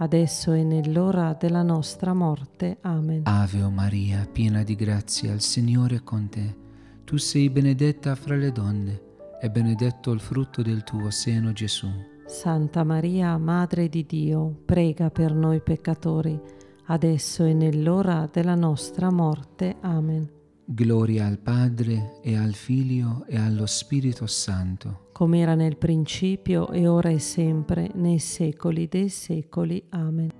adesso 0.00 0.52
e 0.52 0.64
nell'ora 0.64 1.36
della 1.38 1.62
nostra 1.62 2.12
morte. 2.14 2.78
Amen. 2.82 3.22
Ave 3.24 3.62
o 3.62 3.70
Maria, 3.70 4.26
piena 4.30 4.62
di 4.62 4.74
grazia, 4.74 5.32
il 5.32 5.40
Signore 5.40 5.96
è 5.96 6.02
con 6.02 6.28
te. 6.28 6.56
Tu 7.04 7.16
sei 7.16 7.50
benedetta 7.50 8.14
fra 8.14 8.36
le 8.36 8.52
donne, 8.52 9.02
e 9.40 9.50
benedetto 9.50 10.12
il 10.12 10.20
frutto 10.20 10.62
del 10.62 10.84
tuo 10.84 11.10
seno, 11.10 11.52
Gesù. 11.52 11.88
Santa 12.26 12.84
Maria, 12.84 13.36
Madre 13.36 13.88
di 13.88 14.06
Dio, 14.06 14.62
prega 14.64 15.10
per 15.10 15.34
noi 15.34 15.60
peccatori, 15.60 16.38
adesso 16.86 17.44
e 17.44 17.52
nell'ora 17.52 18.28
della 18.30 18.54
nostra 18.54 19.10
morte. 19.10 19.76
Amen. 19.80 20.28
Gloria 20.64 21.26
al 21.26 21.38
Padre 21.38 22.20
e 22.22 22.36
al 22.36 22.54
Figlio 22.54 23.24
e 23.26 23.36
allo 23.36 23.66
Spirito 23.66 24.26
Santo. 24.26 25.09
Come 25.20 25.40
era 25.40 25.54
nel 25.54 25.76
principio 25.76 26.70
e 26.70 26.88
ora 26.88 27.10
e 27.10 27.18
sempre, 27.18 27.90
nei 27.92 28.18
secoli 28.18 28.88
dei 28.88 29.10
secoli. 29.10 29.84
Amen. 29.90 30.30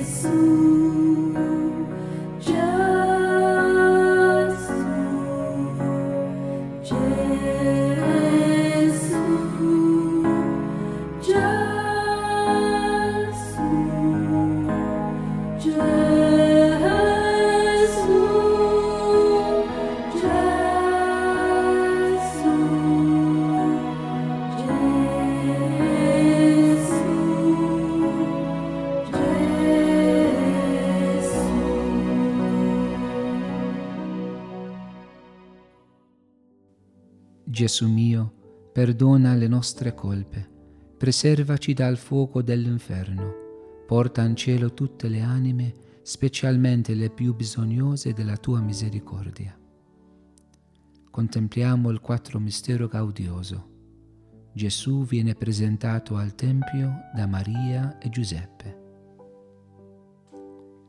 Gesù. 0.00 0.99
Gesù 37.60 37.88
mio, 37.88 38.70
perdona 38.72 39.34
le 39.34 39.46
nostre 39.46 39.92
colpe, 39.92 40.48
preservaci 40.96 41.74
dal 41.74 41.98
fuoco 41.98 42.40
dell'inferno, 42.40 43.84
porta 43.86 44.22
in 44.24 44.34
cielo 44.34 44.72
tutte 44.72 45.08
le 45.08 45.20
anime, 45.20 45.74
specialmente 46.00 46.94
le 46.94 47.10
più 47.10 47.34
bisognose 47.34 48.14
della 48.14 48.38
tua 48.38 48.60
misericordia. 48.60 49.54
Contempliamo 51.10 51.90
il 51.90 52.00
quattro 52.00 52.38
mistero 52.38 52.88
gaudioso. 52.88 53.68
Gesù 54.54 55.04
viene 55.04 55.34
presentato 55.34 56.16
al 56.16 56.34
Tempio 56.34 57.10
da 57.14 57.26
Maria 57.26 57.98
e 57.98 58.08
Giuseppe. 58.08 58.78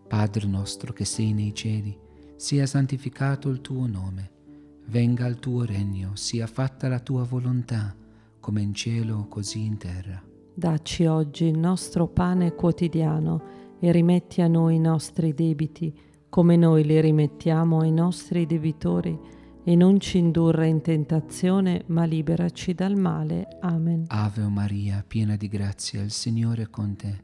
Padre 0.08 0.48
nostro 0.48 0.94
che 0.94 1.04
sei 1.04 1.34
nei 1.34 1.54
cieli, 1.54 2.00
sia 2.38 2.66
santificato 2.66 3.50
il 3.50 3.60
tuo 3.60 3.86
nome 3.88 4.40
venga 4.88 5.26
il 5.28 5.40
tuo 5.40 5.66
regno, 5.66 6.16
sia 6.16 6.48
fatta 6.48 6.88
la 6.88 7.00
tua 7.00 7.24
volontà, 7.24 7.96
come 8.40 8.62
in 8.62 8.74
cielo 8.74 9.28
così 9.28 9.66
in 9.66 9.78
terra. 9.78 10.22
Dacci 10.54 11.06
oggi 11.06 11.46
il 11.46 11.58
nostro 11.58 12.08
pane 12.08 12.54
quotidiano 12.54 13.42
e 13.80 13.92
rimetti 13.92 14.42
a 14.42 14.48
noi 14.48 14.76
i 14.76 14.80
nostri 14.80 15.34
debiti, 15.34 15.98
come 16.30 16.56
noi 16.56 16.84
li 16.84 17.00
rimettiamo 17.00 17.80
ai 17.80 17.92
nostri 17.92 18.46
debitori, 18.46 19.18
e 19.64 19.76
non 19.76 20.00
ci 20.00 20.18
indurre 20.18 20.68
in 20.68 20.82
tentazione, 20.82 21.84
ma 21.88 22.04
liberaci 22.04 22.74
dal 22.74 22.96
male. 22.96 23.58
Amen. 23.62 24.06
Ave 24.08 24.48
Maria, 24.48 25.04
piena 25.08 25.36
di 25.36 25.48
grazia, 25.48 26.02
il 26.02 26.12
Signore 26.12 26.64
è 26.64 26.70
con 26.70 26.96
te. 26.96 27.24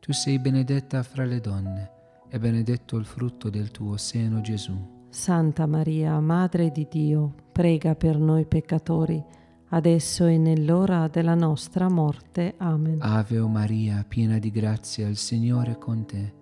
Tu 0.00 0.12
sei 0.12 0.38
benedetta 0.38 1.02
fra 1.02 1.24
le 1.24 1.40
donne, 1.40 1.90
e 2.28 2.38
benedetto 2.38 2.96
il 2.96 3.04
frutto 3.04 3.50
del 3.50 3.70
tuo 3.70 3.96
seno, 3.96 4.40
Gesù. 4.40 5.01
Santa 5.14 5.66
Maria, 5.66 6.18
Madre 6.20 6.70
di 6.70 6.88
Dio, 6.90 7.34
prega 7.52 7.94
per 7.94 8.18
noi 8.18 8.46
peccatori, 8.46 9.22
adesso 9.68 10.24
e 10.24 10.38
nell'ora 10.38 11.06
della 11.08 11.34
nostra 11.34 11.90
morte. 11.90 12.54
Amen. 12.56 12.96
Ave 12.98 13.38
o 13.38 13.46
Maria, 13.46 14.06
piena 14.08 14.38
di 14.38 14.50
grazia, 14.50 15.06
il 15.06 15.18
Signore 15.18 15.72
è 15.72 15.78
con 15.78 16.06
te. 16.06 16.32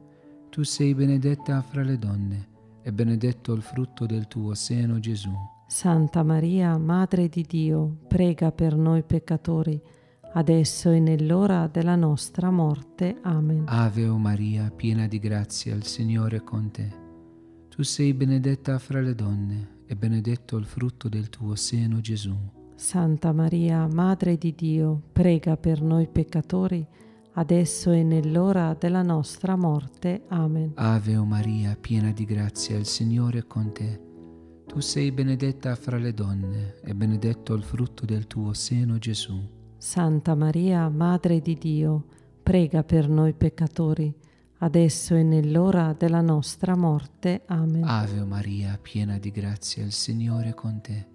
Tu 0.51 0.63
sei 0.63 0.95
benedetta 0.95 1.61
fra 1.63 1.83
le 1.83 1.99
donne, 1.99 2.49
e 2.83 2.93
benedetto 2.93 3.53
il 3.55 3.63
frutto 3.63 4.07
del 4.07 4.29
tuo 4.29 4.55
seno, 4.55 5.01
Gesù. 5.01 5.33
Santa 5.67 6.23
Maria, 6.23 6.79
Madre 6.79 7.29
di 7.29 7.43
Dio, 7.43 7.97
prega 8.07 8.53
per 8.53 8.77
noi 8.77 9.03
peccatori, 9.03 9.83
adesso 10.35 10.91
e 10.91 11.01
nell'ora 11.01 11.67
della 11.67 11.97
nostra 11.97 12.53
morte. 12.53 13.19
Amen. 13.23 13.65
Ave 13.67 14.07
o 14.07 14.17
Maria, 14.17 14.71
piena 14.71 15.09
di 15.09 15.19
grazia, 15.19 15.75
il 15.75 15.85
Signore 15.85 16.37
è 16.37 16.45
con 16.45 16.71
te. 16.71 17.00
Tu 17.81 17.87
sei 17.87 18.13
benedetta 18.13 18.79
fra 18.79 19.01
le 19.01 19.15
donne, 19.15 19.85
e 19.87 19.97
benedetto 19.97 20.59
il 20.59 20.67
frutto 20.67 21.09
del 21.09 21.31
tuo 21.31 21.55
seno, 21.55 22.03
Gesù. 22.03 22.37
Santa 22.75 23.33
Maria, 23.33 23.87
Madre 23.87 24.37
di 24.37 24.55
Dio, 24.55 25.01
prega 25.11 25.57
per 25.57 25.81
noi 25.81 26.07
peccatori, 26.07 26.87
adesso 27.33 27.91
e 27.91 28.03
nell'ora 28.03 28.77
della 28.79 29.01
nostra 29.01 29.57
morte. 29.57 30.25
Amen. 30.29 30.73
Ave 30.75 31.17
o 31.17 31.25
Maria, 31.25 31.75
piena 31.75 32.13
di 32.13 32.27
grazia, 32.27 32.77
il 32.77 32.85
Signore 32.85 33.39
è 33.39 33.47
con 33.47 33.73
te. 33.73 33.99
Tu 34.67 34.81
sei 34.81 35.11
benedetta 35.11 35.75
fra 35.75 35.97
le 35.97 36.13
donne, 36.13 36.81
e 36.85 36.95
benedetto 36.95 37.55
il 37.55 37.63
frutto 37.63 38.05
del 38.05 38.27
tuo 38.27 38.53
seno, 38.53 38.99
Gesù. 38.99 39.41
Santa 39.79 40.35
Maria, 40.35 40.87
Madre 40.91 41.41
di 41.41 41.57
Dio, 41.57 42.05
prega 42.43 42.85
per 42.85 43.09
noi 43.09 43.33
peccatori, 43.33 44.15
adesso 44.61 45.15
e 45.15 45.23
nell'ora 45.23 45.95
della 45.97 46.21
nostra 46.21 46.77
morte. 46.77 47.43
Amen. 47.47 47.85
Ave 47.85 48.25
Maria, 48.25 48.79
piena 48.81 49.19
di 49.19 49.31
grazia, 49.31 49.85
il 49.85 49.93
Signore 49.93 50.51
è 50.51 50.55
con 50.55 50.81
te. 50.81 51.07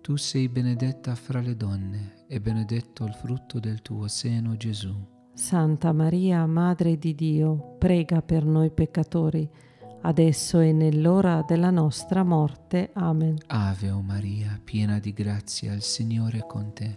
Tu 0.00 0.16
sei 0.16 0.48
benedetta 0.48 1.14
fra 1.14 1.40
le 1.40 1.56
donne, 1.56 2.24
e 2.28 2.40
benedetto 2.40 3.04
il 3.04 3.12
frutto 3.12 3.58
del 3.60 3.82
tuo 3.82 4.08
seno, 4.08 4.56
Gesù. 4.56 4.94
Santa 5.34 5.92
Maria, 5.92 6.46
Madre 6.46 6.98
di 6.98 7.14
Dio, 7.14 7.76
prega 7.78 8.22
per 8.22 8.44
noi 8.44 8.70
peccatori, 8.70 9.48
adesso 10.02 10.58
e 10.60 10.72
nell'ora 10.72 11.44
della 11.46 11.70
nostra 11.70 12.24
morte. 12.24 12.90
Amen. 12.94 13.36
Ave 13.46 13.90
o 13.90 14.00
Maria, 14.00 14.58
piena 14.62 14.98
di 14.98 15.12
grazia, 15.12 15.72
il 15.72 15.82
Signore 15.82 16.38
è 16.38 16.46
con 16.46 16.72
te. 16.72 16.96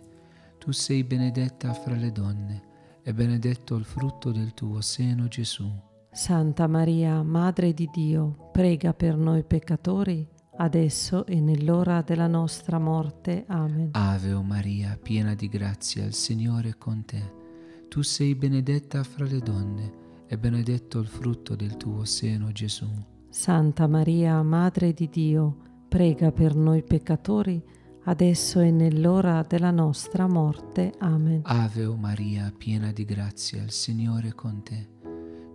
Tu 0.58 0.72
sei 0.72 1.04
benedetta 1.04 1.74
fra 1.74 1.96
le 1.96 2.12
donne, 2.12 2.70
e 3.04 3.14
benedetto 3.14 3.76
il 3.76 3.84
frutto 3.84 4.32
del 4.32 4.54
tuo 4.54 4.80
seno, 4.82 5.28
Gesù. 5.28 5.90
Santa 6.14 6.68
Maria, 6.68 7.24
Madre 7.24 7.74
di 7.74 7.90
Dio, 7.90 8.50
prega 8.52 8.94
per 8.94 9.16
noi 9.16 9.46
peccatori, 9.46 10.28
adesso 10.58 11.26
e 11.26 11.40
nell'ora 11.40 12.02
della 12.02 12.28
nostra 12.28 12.80
morte. 12.80 13.46
Amen. 13.48 13.92
Ave 13.94 14.34
o 14.34 14.44
Maria, 14.44 15.00
piena 15.02 15.36
di 15.36 15.48
grazia, 15.48 16.04
il 16.04 16.14
Signore 16.14 16.72
è 16.72 16.78
con 16.78 17.06
te. 17.06 17.40
Tu 17.88 18.02
sei 18.02 18.36
benedetta 18.36 19.04
fra 19.04 19.24
le 19.24 19.40
donne, 19.40 19.94
e 20.28 20.38
benedetto 20.38 21.00
il 21.00 21.08
frutto 21.08 21.56
del 21.56 21.78
tuo 21.78 22.04
seno, 22.04 22.52
Gesù. 22.52 22.90
Santa 23.30 23.88
Maria, 23.88 24.42
Madre 24.42 24.92
di 24.92 25.08
Dio, 25.10 25.86
prega 25.88 26.34
per 26.34 26.56
noi 26.56 26.84
peccatori, 26.84 27.64
adesso 28.04 28.60
e 28.60 28.70
nell'ora 28.70 29.46
della 29.48 29.72
nostra 29.72 30.28
morte. 30.28 30.94
Amen. 30.98 31.40
Ave 31.44 31.86
o 31.86 31.96
Maria, 31.96 32.54
piena 32.56 32.92
di 32.92 33.06
grazia, 33.06 33.64
il 33.64 33.72
Signore 33.72 34.28
è 34.28 34.36
con 34.36 34.62
te. 34.62 34.91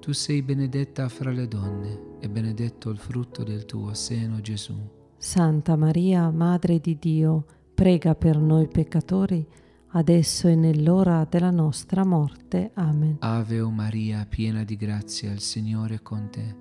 Tu 0.07 0.12
sei 0.12 0.40
benedetta 0.40 1.09
fra 1.09 1.33
le 1.33 1.49
donne, 1.49 2.19
e 2.21 2.29
benedetto 2.29 2.90
il 2.90 2.97
frutto 2.97 3.42
del 3.42 3.64
tuo 3.64 3.92
seno, 3.92 4.40
Gesù. 4.40 4.73
Santa 5.16 5.75
Maria, 5.75 6.31
Madre 6.31 6.79
di 6.79 6.97
Dio, 6.97 7.45
prega 7.75 8.14
per 8.14 8.38
noi 8.38 8.69
peccatori, 8.69 9.45
adesso 9.88 10.47
e 10.47 10.55
nell'ora 10.55 11.27
della 11.29 11.51
nostra 11.51 12.05
morte. 12.05 12.71
Amen. 12.75 13.16
Ave 13.19 13.61
o 13.61 13.69
Maria, 13.69 14.25
piena 14.29 14.62
di 14.62 14.77
grazia, 14.77 15.33
il 15.33 15.40
Signore 15.40 15.97
è 15.97 16.03
con 16.03 16.29
te. 16.31 16.55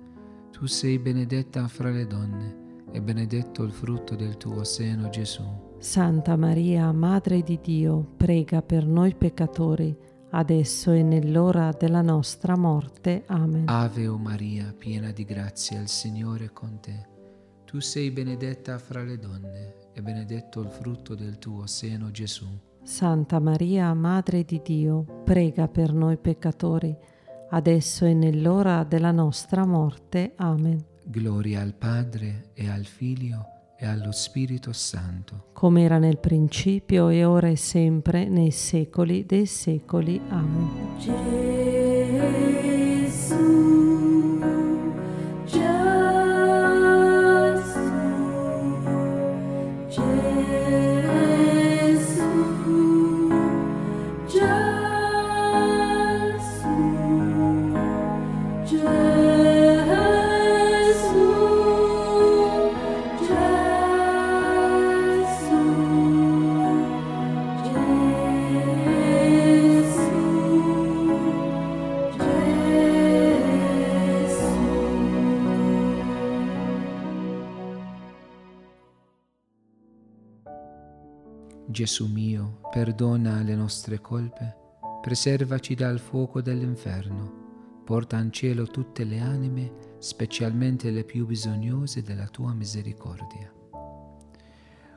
Tu 0.50 0.66
sei 0.66 0.98
benedetta 0.98 1.68
fra 1.68 1.90
le 1.90 2.08
donne, 2.08 2.56
e 2.90 3.00
benedetto 3.00 3.62
il 3.62 3.70
frutto 3.70 4.16
del 4.16 4.36
tuo 4.38 4.64
seno, 4.64 5.08
Gesù. 5.08 5.44
Santa 5.78 6.34
Maria, 6.34 6.90
Madre 6.90 7.44
di 7.44 7.60
Dio, 7.62 8.08
prega 8.16 8.60
per 8.60 8.84
noi 8.84 9.14
peccatori, 9.14 9.96
adesso 10.36 10.92
e 10.92 11.02
nell'ora 11.02 11.72
della 11.72 12.02
nostra 12.02 12.56
morte. 12.56 13.24
Amen. 13.26 13.64
Ave 13.66 14.06
o 14.06 14.18
Maria, 14.18 14.74
piena 14.76 15.10
di 15.10 15.24
grazia, 15.24 15.80
il 15.80 15.88
Signore 15.88 16.46
è 16.46 16.52
con 16.52 16.78
te. 16.80 17.14
Tu 17.64 17.80
sei 17.80 18.10
benedetta 18.10 18.78
fra 18.78 19.02
le 19.02 19.18
donne, 19.18 19.74
e 19.92 20.02
benedetto 20.02 20.60
il 20.60 20.68
frutto 20.68 21.14
del 21.14 21.38
tuo 21.38 21.66
seno, 21.66 22.10
Gesù. 22.10 22.46
Santa 22.82 23.40
Maria, 23.40 23.92
Madre 23.94 24.44
di 24.44 24.60
Dio, 24.62 25.22
prega 25.24 25.66
per 25.68 25.92
noi 25.92 26.18
peccatori, 26.18 26.94
adesso 27.50 28.04
e 28.04 28.12
nell'ora 28.12 28.84
della 28.84 29.12
nostra 29.12 29.64
morte. 29.64 30.34
Amen. 30.36 30.84
Gloria 31.02 31.62
al 31.62 31.74
Padre 31.74 32.50
e 32.52 32.68
al 32.68 32.84
Figlio 32.84 33.55
e 33.78 33.86
allo 33.86 34.12
Spirito 34.12 34.72
Santo. 34.72 35.48
Come 35.52 35.82
era 35.82 35.98
nel 35.98 36.18
principio 36.18 37.08
e 37.08 37.24
ora 37.24 37.48
e 37.48 37.56
sempre, 37.56 38.28
nei 38.28 38.50
secoli 38.50 39.24
dei 39.26 39.46
secoli. 39.46 40.20
Amen. 40.28 41.75
Gesù 81.76 82.06
mio, 82.06 82.60
perdona 82.70 83.42
le 83.42 83.54
nostre 83.54 84.00
colpe, 84.00 84.56
preservaci 85.02 85.74
dal 85.74 85.98
fuoco 85.98 86.40
dell'inferno, 86.40 87.82
porta 87.84 88.18
in 88.18 88.32
cielo 88.32 88.64
tutte 88.64 89.04
le 89.04 89.20
anime, 89.20 89.72
specialmente 89.98 90.90
le 90.90 91.04
più 91.04 91.26
bisognose 91.26 92.00
della 92.00 92.28
tua 92.28 92.54
misericordia. 92.54 93.52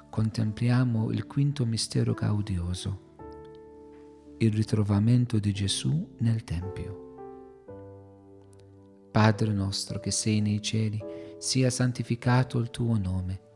Contempliamo 0.09 1.11
il 1.11 1.27
quinto 1.27 1.65
mistero 1.65 2.13
gaudioso, 2.13 3.15
il 4.37 4.53
ritrovamento 4.53 5.37
di 5.37 5.51
Gesù 5.51 6.15
nel 6.19 6.45
Tempio. 6.45 7.07
Padre 9.11 9.51
nostro 9.51 9.99
che 9.99 10.11
sei 10.11 10.39
nei 10.39 10.61
cieli, 10.61 11.03
sia 11.39 11.69
santificato 11.69 12.57
il 12.57 12.69
tuo 12.69 12.97
nome, 12.97 13.47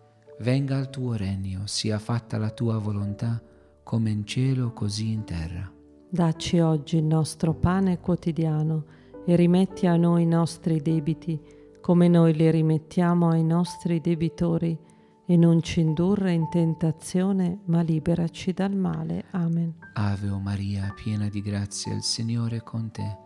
venga 0.43 0.77
il 0.77 0.89
tuo 0.89 1.15
regno, 1.15 1.61
sia 1.65 1.97
fatta 1.97 2.37
la 2.37 2.49
tua 2.49 2.77
volontà, 2.77 3.41
come 3.81 4.09
in 4.09 4.25
cielo 4.25 4.73
così 4.73 5.11
in 5.11 5.23
terra. 5.23 5.71
Dacci 6.09 6.59
oggi 6.59 6.97
il 6.97 7.05
nostro 7.05 7.53
pane 7.53 7.99
quotidiano 7.99 8.83
e 9.25 9.37
rimetti 9.37 9.87
a 9.87 9.95
noi 9.95 10.23
i 10.23 10.27
nostri 10.27 10.81
debiti, 10.81 11.39
come 11.79 12.09
noi 12.09 12.33
li 12.33 12.51
rimettiamo 12.51 13.29
ai 13.29 13.43
nostri 13.43 14.01
debitori, 14.01 14.77
e 15.25 15.37
non 15.37 15.61
ci 15.61 15.79
indurre 15.79 16.33
in 16.33 16.49
tentazione, 16.49 17.61
ma 17.65 17.81
liberaci 17.81 18.51
dal 18.51 18.75
male. 18.75 19.23
Amen. 19.31 19.73
Ave 19.93 20.27
o 20.27 20.39
Maria, 20.39 20.93
piena 20.93 21.29
di 21.29 21.41
grazia, 21.41 21.93
il 21.93 22.03
Signore 22.03 22.57
è 22.57 22.63
con 22.63 22.91
te. 22.91 23.17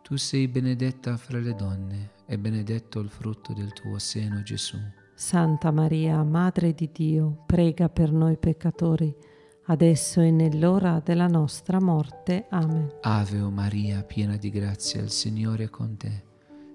Tu 0.00 0.16
sei 0.16 0.48
benedetta 0.48 1.18
fra 1.18 1.38
le 1.38 1.54
donne, 1.54 2.12
e 2.24 2.38
benedetto 2.38 2.98
il 3.00 3.10
frutto 3.10 3.52
del 3.52 3.74
tuo 3.74 3.98
seno, 3.98 4.42
Gesù. 4.42 4.78
Santa 5.14 5.70
Maria, 5.70 6.22
Madre 6.22 6.72
di 6.72 6.90
Dio, 6.92 7.44
prega 7.46 7.88
per 7.88 8.10
noi 8.10 8.36
peccatori, 8.36 9.14
adesso 9.66 10.20
e 10.20 10.30
nell'ora 10.30 11.00
della 11.04 11.26
nostra 11.26 11.80
morte. 11.80 12.46
Amen. 12.50 12.88
Ave 13.02 13.40
o 13.40 13.50
Maria, 13.50 14.02
piena 14.02 14.36
di 14.36 14.50
grazia, 14.50 15.02
il 15.02 15.10
Signore 15.10 15.64
è 15.64 15.70
con 15.70 15.96
te. 15.96 16.24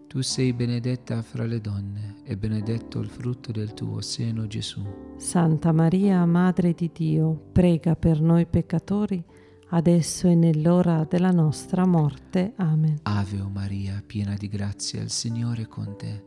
Tu 0.08 0.22
sei 0.22 0.54
benedetta 0.54 1.22
fra 1.22 1.46
le 1.46 1.60
donne, 1.60 2.22
e 2.24 2.38
benedetto 2.38 3.00
il 3.00 3.10
frutto 3.10 3.52
del 3.52 3.74
tuo 3.74 4.00
seno, 4.02 4.48
Gesù. 4.48 4.82
Santa 5.18 5.74
Maria, 5.74 6.24
Madre 6.26 6.74
di 6.74 6.90
Dio, 6.94 7.50
prega 7.52 7.96
per 7.96 8.22
noi 8.22 8.46
peccatori, 8.46 9.22
adesso 9.70 10.28
e 10.28 10.36
nell'ora 10.36 11.04
della 11.04 11.32
nostra 11.32 11.86
morte. 11.86 12.54
Amen. 12.56 13.00
Ave 13.02 13.42
o 13.42 13.50
Maria, 13.50 14.02
piena 14.06 14.36
di 14.36 14.48
grazia, 14.48 15.02
il 15.02 15.10
Signore 15.10 15.64
è 15.64 15.68
con 15.68 15.98
te. 15.98 16.27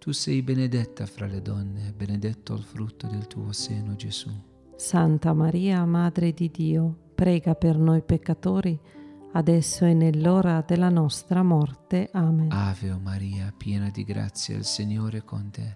Tu 0.00 0.12
sei 0.12 0.40
benedetta 0.40 1.04
fra 1.04 1.26
le 1.26 1.42
donne, 1.42 1.88
e 1.88 1.92
benedetto 1.92 2.54
il 2.54 2.62
frutto 2.62 3.06
del 3.06 3.26
tuo 3.26 3.52
seno, 3.52 3.96
Gesù. 3.96 4.30
Santa 4.74 5.34
Maria, 5.34 5.84
Madre 5.84 6.32
di 6.32 6.50
Dio, 6.50 7.10
prega 7.14 7.54
per 7.54 7.76
noi 7.76 8.00
peccatori, 8.00 8.80
adesso 9.32 9.84
e 9.84 9.92
nell'ora 9.92 10.64
della 10.66 10.88
nostra 10.88 11.42
morte. 11.42 12.08
Amen. 12.14 12.50
Ave 12.50 12.92
o 12.92 12.98
Maria, 12.98 13.52
piena 13.54 13.90
di 13.90 14.02
grazia, 14.04 14.56
il 14.56 14.64
Signore 14.64 15.18
è 15.18 15.22
con 15.22 15.50
te. 15.50 15.74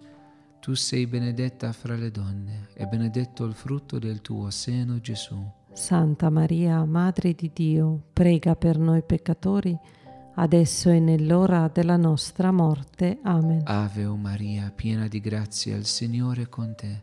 Tu 0.59 0.73
sei 0.73 1.07
benedetta 1.07 1.71
fra 1.73 1.95
le 1.95 2.11
donne, 2.11 2.69
e 2.73 2.87
benedetto 2.87 3.45
il 3.45 3.53
frutto 3.53 3.99
del 3.99 4.23
tuo 4.23 4.49
seno, 4.49 5.01
Gesù. 5.01 5.37
Santa 5.71 6.31
Maria, 6.31 6.83
Madre 6.87 7.35
di 7.35 7.51
Dio, 7.53 8.05
prega 8.15 8.57
per 8.57 8.79
noi 8.79 9.03
peccatori, 9.03 9.79
adesso 10.35 10.91
e 10.91 10.99
nell'ora 10.99 11.71
della 11.73 11.97
nostra 11.97 12.51
morte. 12.51 13.19
Amen. 13.23 13.63
Ave 13.65 14.05
o 14.05 14.17
Maria, 14.17 14.73
piena 14.75 15.09
di 15.09 15.21
grazia, 15.21 15.77
il 15.77 15.87
Signore 15.87 16.43
è 16.43 16.49
con 16.49 16.75
te. 16.75 17.03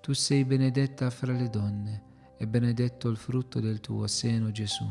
Tu 0.00 0.12
sei 0.12 0.44
benedetta 0.44 1.10
fra 1.10 1.32
le 1.32 1.48
donne, 1.48 2.02
e 2.36 2.46
benedetto 2.46 3.08
il 3.08 3.16
frutto 3.16 3.60
del 3.60 3.80
tuo 3.80 4.06
seno, 4.06 4.50
Gesù. 4.50 4.84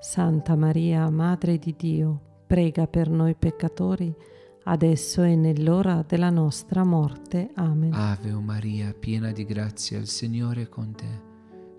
Santa 0.00 0.56
Maria, 0.56 1.08
Madre 1.10 1.58
di 1.58 1.74
Dio, 1.76 2.20
prega 2.46 2.86
per 2.86 3.08
noi 3.08 3.34
peccatori, 3.34 4.14
adesso 4.64 5.22
e 5.22 5.36
nell'ora 5.36 6.04
della 6.06 6.30
nostra 6.30 6.84
morte. 6.84 7.50
Amen. 7.54 7.92
Ave 7.92 8.32
o 8.32 8.40
Maria, 8.40 8.92
piena 8.92 9.30
di 9.30 9.44
grazia, 9.44 9.98
il 9.98 10.08
Signore 10.08 10.62
è 10.62 10.68
con 10.68 10.94
te. 10.94 11.24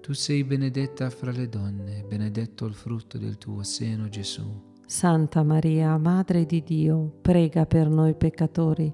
Tu 0.02 0.14
sei 0.14 0.44
benedetta 0.46 1.10
fra 1.10 1.32
le 1.32 1.50
donne, 1.50 2.00
e 2.00 2.04
benedetto 2.04 2.66
il 2.66 2.74
frutto 2.74 3.18
del 3.18 3.38
tuo 3.38 3.64
seno, 3.64 4.08
Gesù. 4.08 4.76
Santa 4.90 5.44
Maria, 5.44 5.98
Madre 5.98 6.46
di 6.46 6.64
Dio, 6.64 7.18
prega 7.22 7.66
per 7.66 7.90
noi 7.90 8.16
peccatori, 8.16 8.92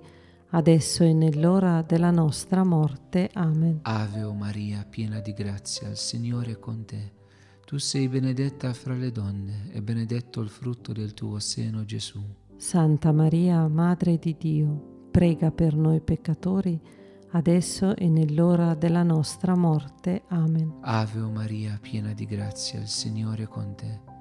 adesso 0.49 1.03
e 1.03 1.13
nell'ora 1.13 1.83
della 1.83 2.09
nostra 2.09 2.63
morte. 2.63 3.29
Amen. 3.33 3.77
Ave 3.83 4.23
o 4.23 4.33
Maria, 4.33 4.83
piena 4.89 5.19
di 5.19 5.33
grazia, 5.33 5.89
il 5.89 5.97
Signore 5.97 6.53
è 6.53 6.59
con 6.59 6.83
te. 6.83 7.13
Tu 7.63 7.77
sei 7.77 8.07
benedetta 8.07 8.73
fra 8.73 8.95
le 8.95 9.11
donne, 9.11 9.69
e 9.71 9.83
benedetto 9.83 10.41
il 10.41 10.49
frutto 10.49 10.93
del 10.93 11.13
tuo 11.13 11.37
seno, 11.37 11.85
Gesù. 11.85 12.19
Santa 12.57 13.11
Maria, 13.11 13.67
Madre 13.67 14.17
di 14.17 14.35
Dio, 14.35 15.07
prega 15.11 15.51
per 15.51 15.75
noi 15.75 16.01
peccatori, 16.01 16.81
adesso 17.33 17.95
e 17.95 18.09
nell'ora 18.09 18.73
della 18.73 19.03
nostra 19.03 19.55
morte. 19.55 20.23
Amen. 20.29 20.79
Ave 20.81 21.19
o 21.19 21.29
Maria, 21.29 21.77
piena 21.79 22.13
di 22.13 22.25
grazia, 22.25 22.79
il 22.79 22.87
Signore 22.87 23.43
è 23.43 23.47
con 23.47 23.75
te. 23.75 24.12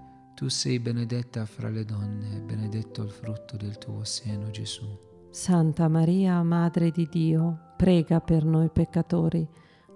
Tu 0.42 0.48
sei 0.48 0.80
benedetta 0.80 1.46
fra 1.46 1.68
le 1.68 1.84
donne, 1.84 2.38
e 2.38 2.40
benedetto 2.40 3.04
il 3.04 3.10
frutto 3.10 3.56
del 3.56 3.78
tuo 3.78 4.02
seno, 4.02 4.50
Gesù. 4.50 4.84
Santa 5.30 5.86
Maria, 5.86 6.42
Madre 6.42 6.90
di 6.90 7.06
Dio, 7.08 7.74
prega 7.76 8.18
per 8.18 8.44
noi 8.44 8.68
peccatori, 8.68 9.48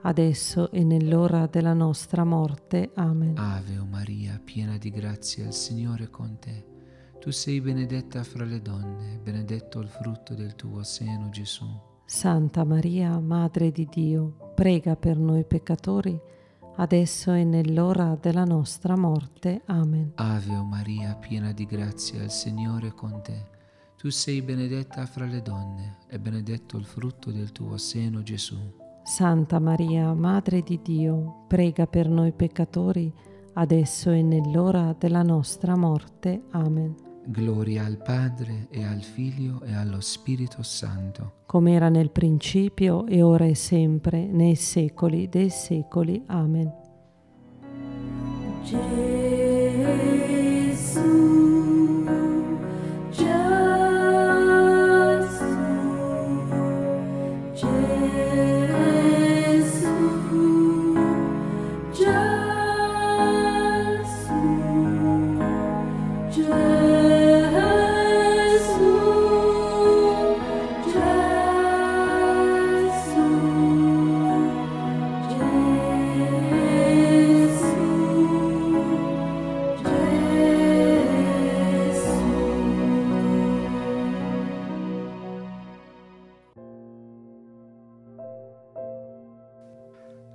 adesso 0.02 0.70
e 0.70 0.84
nell'ora 0.84 1.48
della 1.48 1.72
nostra 1.72 2.22
morte. 2.22 2.92
Amen. 2.94 3.36
Ave 3.36 3.78
o 3.78 3.86
Maria, 3.86 4.40
piena 4.44 4.78
di 4.78 4.90
grazia, 4.90 5.46
il 5.46 5.52
Signore 5.52 6.04
è 6.04 6.10
con 6.10 6.38
te. 6.38 6.64
Tu 7.18 7.32
sei 7.32 7.60
benedetta 7.60 8.22
fra 8.22 8.44
le 8.44 8.62
donne, 8.62 9.14
e 9.14 9.18
benedetto 9.18 9.80
il 9.80 9.88
frutto 9.88 10.34
del 10.34 10.54
tuo 10.54 10.84
seno, 10.84 11.28
Gesù. 11.28 11.66
Santa 12.04 12.62
Maria, 12.62 13.18
Madre 13.18 13.72
di 13.72 13.88
Dio, 13.90 14.52
prega 14.54 14.94
per 14.94 15.18
noi 15.18 15.44
peccatori, 15.44 16.16
adesso 16.76 17.32
e 17.32 17.44
nell'ora 17.44 18.16
della 18.20 18.44
nostra 18.44 18.96
morte. 18.96 19.62
Amen. 19.66 20.12
Ave 20.14 20.54
o 20.54 20.64
Maria, 20.64 21.14
piena 21.14 21.52
di 21.52 21.66
grazia, 21.66 22.22
il 22.22 22.30
Signore 22.30 22.88
è 22.88 22.94
con 22.94 23.20
te. 23.22 23.54
Tu 23.96 24.10
sei 24.10 24.42
benedetta 24.42 25.06
fra 25.06 25.24
le 25.24 25.42
donne, 25.42 25.98
e 26.08 26.18
benedetto 26.18 26.76
il 26.76 26.84
frutto 26.84 27.30
del 27.30 27.52
tuo 27.52 27.76
seno, 27.76 28.22
Gesù. 28.22 28.56
Santa 29.02 29.58
Maria, 29.58 30.12
Madre 30.14 30.62
di 30.62 30.80
Dio, 30.82 31.44
prega 31.46 31.86
per 31.86 32.08
noi 32.08 32.32
peccatori, 32.32 33.12
adesso 33.54 34.10
e 34.10 34.22
nell'ora 34.22 34.94
della 34.98 35.22
nostra 35.22 35.76
morte. 35.76 36.42
Amen. 36.50 37.05
Gloria 37.28 37.84
al 37.84 37.96
Padre 37.96 38.68
e 38.70 38.84
al 38.84 39.02
Figlio 39.02 39.60
e 39.64 39.74
allo 39.74 40.00
Spirito 40.00 40.62
Santo. 40.62 41.42
Come 41.46 41.72
era 41.72 41.88
nel 41.88 42.10
principio 42.10 43.04
e 43.06 43.20
ora 43.22 43.46
e 43.46 43.56
sempre, 43.56 44.26
nei 44.26 44.54
secoli 44.54 45.28
dei 45.28 45.50
secoli. 45.50 46.22
Amen. 46.26 46.72
Gesù, 48.62 48.96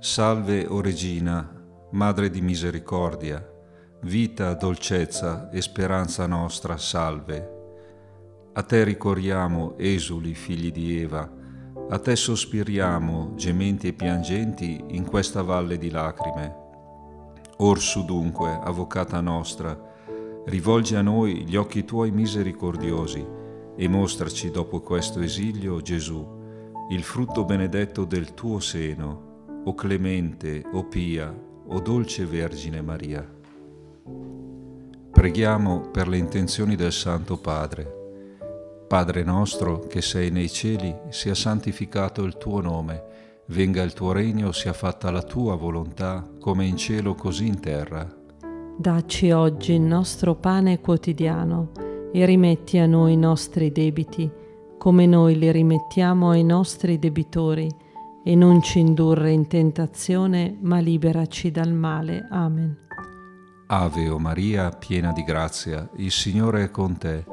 Salve, 0.04 0.66
o 0.66 0.80
Regina, 0.80 1.48
Madre 1.92 2.28
di 2.28 2.40
misericordia, 2.40 3.40
vita, 4.00 4.52
dolcezza 4.54 5.48
e 5.50 5.62
speranza 5.62 6.26
nostra, 6.26 6.76
salve. 6.76 8.50
A 8.52 8.62
te 8.64 8.82
ricorriamo, 8.82 9.78
esuli, 9.78 10.34
figli 10.34 10.72
di 10.72 10.98
Eva, 10.98 11.30
a 11.88 11.98
te 12.00 12.16
sospiriamo, 12.16 13.34
gementi 13.36 13.86
e 13.86 13.92
piangenti, 13.92 14.86
in 14.88 15.04
questa 15.04 15.42
valle 15.42 15.78
di 15.78 15.88
lacrime. 15.88 16.56
Orsu 17.58 18.04
dunque, 18.04 18.58
avvocata 18.60 19.20
nostra, 19.20 19.78
rivolgi 20.46 20.96
a 20.96 21.02
noi 21.02 21.44
gli 21.44 21.54
occhi 21.54 21.84
tuoi 21.84 22.10
misericordiosi 22.10 23.24
e 23.76 23.86
mostraci 23.86 24.50
dopo 24.50 24.80
questo 24.80 25.20
esilio, 25.20 25.80
Gesù, 25.80 26.26
il 26.90 27.04
frutto 27.04 27.44
benedetto 27.44 28.04
del 28.04 28.34
tuo 28.34 28.58
seno, 28.58 29.30
o 29.64 29.74
clemente, 29.74 30.64
o 30.72 30.84
pia, 30.84 31.32
o 31.66 31.80
dolce 31.80 32.26
Vergine 32.26 32.82
Maria. 32.82 33.26
Preghiamo 35.10 35.90
per 35.92 36.08
le 36.08 36.16
intenzioni 36.16 36.74
del 36.74 36.92
Santo 36.92 37.36
Padre. 37.36 38.00
Padre 38.88 39.22
nostro 39.22 39.78
che 39.78 40.02
sei 40.02 40.30
nei 40.30 40.50
cieli, 40.50 40.94
sia 41.10 41.34
santificato 41.34 42.24
il 42.24 42.36
tuo 42.36 42.60
nome, 42.60 43.04
venga 43.46 43.82
il 43.82 43.92
tuo 43.92 44.12
regno, 44.12 44.52
sia 44.52 44.72
fatta 44.72 45.10
la 45.10 45.22
tua 45.22 45.54
volontà, 45.54 46.28
come 46.40 46.66
in 46.66 46.76
cielo 46.76 47.14
così 47.14 47.46
in 47.46 47.60
terra. 47.60 48.06
Dacci 48.76 49.30
oggi 49.30 49.74
il 49.74 49.80
nostro 49.80 50.34
pane 50.34 50.80
quotidiano 50.80 51.70
e 52.12 52.24
rimetti 52.26 52.78
a 52.78 52.86
noi 52.86 53.12
i 53.12 53.16
nostri 53.16 53.70
debiti, 53.70 54.30
come 54.76 55.06
noi 55.06 55.38
li 55.38 55.52
rimettiamo 55.52 56.30
ai 56.30 56.42
nostri 56.42 56.98
debitori, 56.98 57.68
e 58.24 58.34
non 58.36 58.62
ci 58.62 58.78
indurre 58.78 59.32
in 59.32 59.48
tentazione, 59.48 60.56
ma 60.60 60.78
liberaci 60.78 61.50
dal 61.50 61.72
male. 61.72 62.26
Amen. 62.30 62.78
Ave 63.66 64.08
o 64.08 64.18
Maria, 64.18 64.68
piena 64.68 65.12
di 65.12 65.22
grazia, 65.24 65.88
il 65.96 66.10
Signore 66.10 66.64
è 66.64 66.70
con 66.70 66.96
te. 66.98 67.24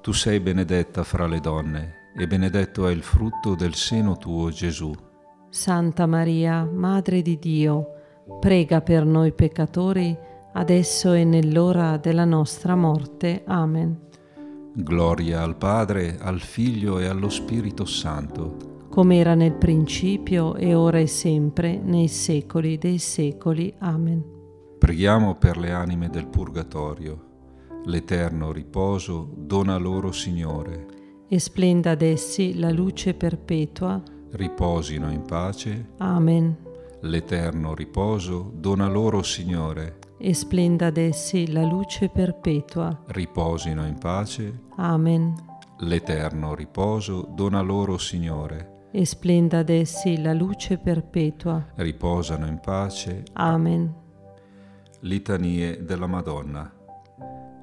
Tu 0.00 0.12
sei 0.12 0.40
benedetta 0.40 1.02
fra 1.04 1.26
le 1.26 1.40
donne, 1.40 1.94
e 2.16 2.26
benedetto 2.26 2.86
è 2.86 2.92
il 2.92 3.02
frutto 3.02 3.54
del 3.54 3.74
seno 3.74 4.16
tuo, 4.16 4.50
Gesù. 4.50 4.92
Santa 5.48 6.06
Maria, 6.06 6.64
Madre 6.64 7.22
di 7.22 7.38
Dio, 7.38 7.86
prega 8.38 8.82
per 8.82 9.04
noi 9.04 9.32
peccatori, 9.32 10.16
adesso 10.52 11.12
e 11.12 11.24
nell'ora 11.24 11.96
della 11.96 12.24
nostra 12.24 12.76
morte. 12.76 13.42
Amen. 13.46 14.08
Gloria 14.74 15.42
al 15.42 15.56
Padre, 15.56 16.18
al 16.20 16.40
Figlio 16.40 16.98
e 16.98 17.06
allo 17.06 17.28
Spirito 17.28 17.84
Santo 17.84 18.69
come 18.90 19.18
era 19.18 19.34
nel 19.34 19.54
principio 19.54 20.56
e 20.56 20.74
ora 20.74 20.98
e 20.98 21.06
sempre, 21.06 21.78
nei 21.78 22.08
secoli 22.08 22.76
dei 22.76 22.98
secoli. 22.98 23.72
Amen. 23.78 24.22
Preghiamo 24.78 25.36
per 25.36 25.56
le 25.56 25.70
anime 25.70 26.10
del 26.10 26.26
Purgatorio. 26.26 27.28
L'eterno 27.84 28.52
riposo 28.52 29.30
dona 29.36 29.76
loro, 29.78 30.10
Signore. 30.12 30.86
E 31.28 31.38
splenda 31.38 31.92
ad 31.92 32.02
essi 32.02 32.58
la 32.58 32.70
luce 32.70 33.14
perpetua. 33.14 34.02
Riposino 34.32 35.10
in 35.10 35.22
pace. 35.22 35.90
Amen. 35.98 36.56
L'eterno 37.02 37.74
riposo 37.74 38.52
dona 38.54 38.88
loro, 38.88 39.22
Signore. 39.22 39.98
e 40.18 40.34
splenda 40.34 40.86
ad 40.86 40.98
essi 40.98 41.50
la 41.50 41.64
luce 41.64 42.08
perpetua. 42.10 43.04
Riposino 43.06 43.86
in 43.86 43.96
pace. 43.98 44.64
Amen. 44.76 45.34
L'eterno 45.78 46.54
riposo 46.54 47.26
dona 47.32 47.62
loro, 47.62 47.96
Signore. 47.96 48.79
E 48.92 49.04
splenda 49.04 49.58
ad 49.58 49.68
essi 49.68 50.20
la 50.20 50.32
luce 50.32 50.78
perpetua. 50.78 51.64
Riposano 51.76 52.46
in 52.46 52.58
pace. 52.58 53.22
Amen. 53.34 53.94
Litanie 55.00 55.84
della 55.84 56.06
Madonna. 56.06 56.70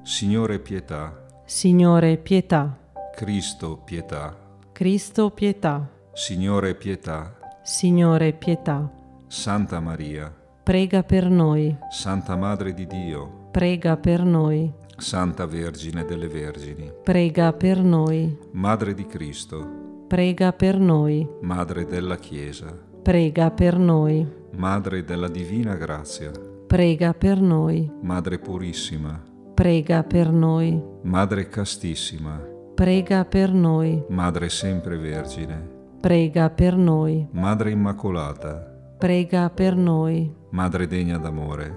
Signore 0.02 0.58
pietà. 0.58 1.26
Signore 1.44 2.16
pietà. 2.16 2.78
Cristo 3.14 3.76
pietà. 3.84 4.36
Cristo 4.72 5.30
pietà. 5.30 5.88
Signore 6.12 6.74
pietà. 6.74 7.36
Signore 7.62 8.32
pietà. 8.32 8.90
Santa 9.26 9.80
Maria. 9.80 10.34
Prega 10.62 11.02
per 11.02 11.28
noi. 11.28 11.76
Santa 11.90 12.36
Madre 12.36 12.72
di 12.72 12.86
Dio. 12.86 13.48
Prega 13.50 13.96
per 13.96 14.24
noi. 14.24 14.72
Santa 14.96 15.46
Vergine 15.46 16.04
delle 16.04 16.28
Vergini. 16.28 16.90
Prega 17.04 17.52
per 17.52 17.82
noi. 17.82 18.36
Madre 18.52 18.94
di 18.94 19.06
Cristo. 19.06 19.97
Prega 20.08 20.54
per 20.54 20.78
noi. 20.78 21.28
Madre 21.42 21.84
della 21.84 22.16
Chiesa. 22.16 22.74
Prega 23.02 23.50
per 23.50 23.76
noi. 23.76 24.26
Madre 24.56 25.04
della 25.04 25.28
Divina 25.28 25.74
Grazia. 25.74 26.30
Prega 26.66 27.12
per 27.12 27.38
noi. 27.38 27.92
Madre 28.00 28.38
purissima. 28.38 29.22
Prega 29.52 30.02
per 30.04 30.30
noi. 30.32 30.82
Madre 31.02 31.50
castissima. 31.50 32.42
Prega 32.74 33.26
per 33.26 33.52
noi. 33.52 34.02
Madre 34.08 34.48
sempre 34.48 34.96
Vergine. 34.96 35.68
Prega 36.00 36.48
per 36.48 36.74
noi. 36.74 37.28
Madre 37.32 37.70
Immacolata. 37.72 38.94
Prega 38.96 39.50
per 39.50 39.76
noi. 39.76 40.34
Madre 40.52 40.86
degna 40.86 41.18
d'amore. 41.18 41.70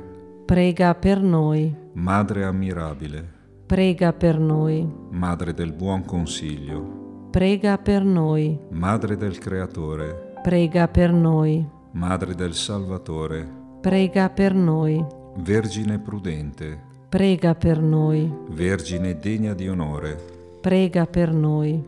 Prega 0.45 0.95
per 0.95 1.21
noi. 1.21 1.75
Madre 1.95 2.45
ammirabile. 2.45 3.39
Prega 3.65 4.13
per 4.13 4.39
noi. 4.39 4.89
Madre 5.09 5.53
del 5.53 5.73
buon 5.73 6.05
consiglio. 6.05 7.00
Prega 7.31 7.77
per 7.77 8.03
noi. 8.03 8.59
Madre 8.71 9.15
del 9.15 9.37
Creatore. 9.37 10.33
Prega 10.43 10.89
per 10.89 11.13
noi. 11.13 11.65
Madre 11.91 12.35
del 12.35 12.53
Salvatore. 12.53 13.47
Prega 13.79 14.29
per 14.29 14.53
noi. 14.53 15.01
Vergine 15.37 15.97
prudente. 15.97 16.77
Prega 17.07 17.55
per 17.55 17.79
noi. 17.79 18.29
Vergine 18.49 19.17
degna 19.17 19.53
di 19.53 19.69
onore. 19.69 20.17
Prega 20.59 21.05
per 21.05 21.31
noi. 21.31 21.81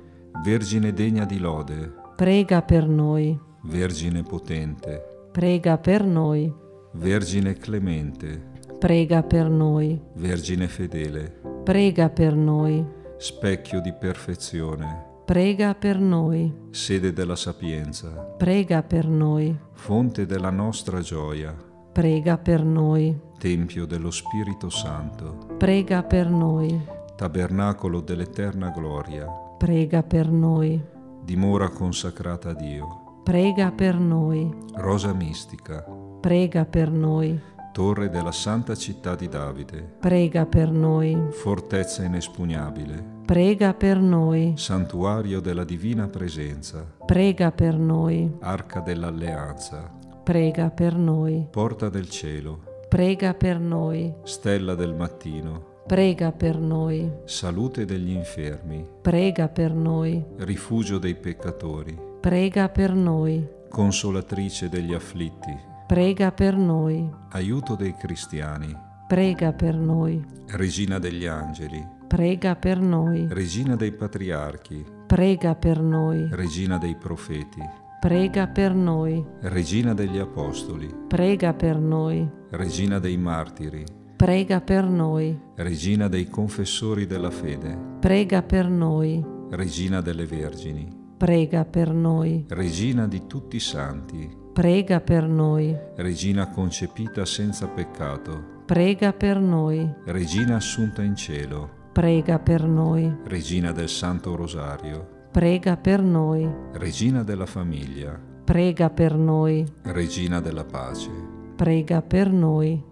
Vergine 0.46 0.94
degna 0.94 1.26
di 1.26 1.40
lode. 1.40 1.92
Prega 2.16 2.62
per 2.62 2.88
noi. 2.88 3.38
Vergine 3.64 4.24
potente. 4.24 5.28
Prega 5.34 5.78
per 5.78 6.06
noi. 6.06 6.54
Vergine 6.94 7.54
clemente. 7.56 8.52
Prega 8.80 9.22
per 9.24 9.50
noi. 9.50 10.00
Vergine 10.14 10.70
fedele. 10.70 11.42
Prega 11.66 12.10
per 12.10 12.34
noi. 12.34 12.86
Specchio 13.18 13.82
di 13.82 13.92
perfezione. 13.92 15.12
Prega 15.26 15.74
per 15.74 16.00
noi. 16.00 16.54
Sede 16.72 17.14
della 17.14 17.38
sapienza. 17.38 18.10
Prega 18.10 18.84
per 18.84 19.08
noi. 19.08 19.58
Fonte 19.72 20.26
della 20.26 20.50
nostra 20.50 21.00
gioia. 21.00 21.56
Prega 21.94 22.38
per 22.38 22.62
noi. 22.66 23.18
Tempio 23.38 23.86
dello 23.86 24.12
Spirito 24.12 24.70
Santo. 24.70 25.56
Prega 25.58 26.04
per 26.04 26.30
noi. 26.30 26.78
Tabernacolo 27.16 28.02
dell'eterna 28.02 28.70
gloria. 28.72 29.26
Prega 29.58 30.04
per 30.04 30.30
noi. 30.30 30.84
Dimora 31.24 31.70
consacrata 31.70 32.50
a 32.50 32.54
Dio. 32.54 33.22
Prega 33.24 33.72
per 33.72 33.96
noi. 33.98 34.54
Rosa 34.74 35.14
mistica. 35.14 35.86
Prega 36.20 36.66
per 36.66 36.92
noi. 36.92 37.40
Torre 37.72 38.10
della 38.10 38.34
santa 38.34 38.76
città 38.76 39.16
di 39.16 39.30
Davide. 39.30 39.96
Prega 40.02 40.46
per 40.46 40.70
noi. 40.70 41.18
Fortezza 41.32 42.04
inespugnabile. 42.04 43.13
Prega 43.26 43.74
per 43.74 44.00
noi. 44.00 44.54
Santuario 44.58 45.40
della 45.40 45.64
divina 45.64 46.08
presenza. 46.08 46.86
Prega 47.06 47.52
per 47.52 47.78
noi. 47.78 48.36
Arca 48.42 48.82
dell'alleanza. 48.82 49.90
Prega 50.24 50.70
per 50.70 50.96
noi. 50.96 51.48
Porta 51.50 51.88
del 51.88 52.10
cielo. 52.10 52.64
Prega 52.90 53.34
per 53.34 53.60
noi. 53.60 54.14
Stella 54.24 54.76
del 54.76 54.94
mattino. 54.94 55.82
Prega 55.88 56.34
per 56.34 56.60
noi. 56.60 57.10
Salute 57.24 57.86
degli 57.86 58.12
infermi. 58.12 58.86
Prega 59.02 59.48
per 59.48 59.74
noi. 59.74 60.24
Rifugio 60.40 60.98
dei 60.98 61.16
peccatori. 61.16 61.98
Prega 62.20 62.68
per 62.68 62.94
noi. 62.94 63.48
Consolatrice 63.70 64.68
degli 64.68 64.94
afflitti. 64.94 65.58
Prega 65.88 66.32
per 66.34 66.58
noi. 66.58 67.10
Aiuto 67.32 67.76
dei 67.76 67.96
cristiani. 67.96 68.76
Prega 69.08 69.54
per 69.54 69.76
noi. 69.76 70.24
Regina 70.48 71.00
degli 71.00 71.26
angeli. 71.26 71.93
Prega 72.14 72.56
per 72.56 72.80
noi. 72.80 73.26
Regina 73.28 73.76
dei 73.76 73.92
patriarchi. 73.92 74.86
Prega 75.08 75.56
per 75.56 75.82
noi. 75.82 76.28
Regina 76.30 76.78
dei 76.78 76.96
profeti. 76.96 77.60
Prega 78.00 78.46
per 78.46 78.76
noi. 78.76 79.26
Regina 79.42 79.96
degli 79.96 80.20
apostoli. 80.20 80.94
Prega 81.08 81.56
per 81.56 81.80
noi. 81.80 82.30
Regina 82.52 83.00
dei 83.00 83.18
martiri. 83.18 83.84
Prega 84.16 84.62
per 84.62 84.86
noi. 84.86 85.36
Regina 85.56 86.08
dei 86.08 86.30
confessori 86.30 87.08
della 87.08 87.32
fede. 87.32 87.76
Prega 88.00 88.44
per 88.44 88.70
noi. 88.70 89.26
Regina 89.50 90.00
delle 90.00 90.28
vergini. 90.28 90.88
Prega 91.18 91.66
per 91.66 91.92
noi. 91.92 92.46
Regina 92.50 93.08
di 93.08 93.26
tutti 93.26 93.56
i 93.56 93.60
santi. 93.60 94.30
Prega 94.54 95.02
per 95.02 95.28
noi. 95.28 95.76
Regina 95.96 96.48
concepita 96.52 97.26
senza 97.26 97.68
peccato. 97.70 98.62
Prega 98.68 99.14
per 99.14 99.40
noi. 99.40 99.92
Regina 100.06 100.58
assunta 100.58 101.02
in 101.02 101.16
cielo. 101.16 101.82
Prega 101.94 102.40
per 102.40 102.64
noi. 102.64 103.20
Regina 103.26 103.72
del 103.72 103.88
Santo 103.88 104.36
Rosario. 104.36 105.28
Prega 105.32 105.78
per 105.78 106.02
noi. 106.02 106.52
Regina 106.72 107.22
della 107.22 107.46
famiglia. 107.46 108.20
Prega 108.44 108.90
per 108.90 109.16
noi. 109.16 109.64
Regina 109.84 110.42
della 110.42 110.66
pace. 110.66 111.12
Prega 111.56 112.02
per 112.02 112.32
noi. 112.32 112.84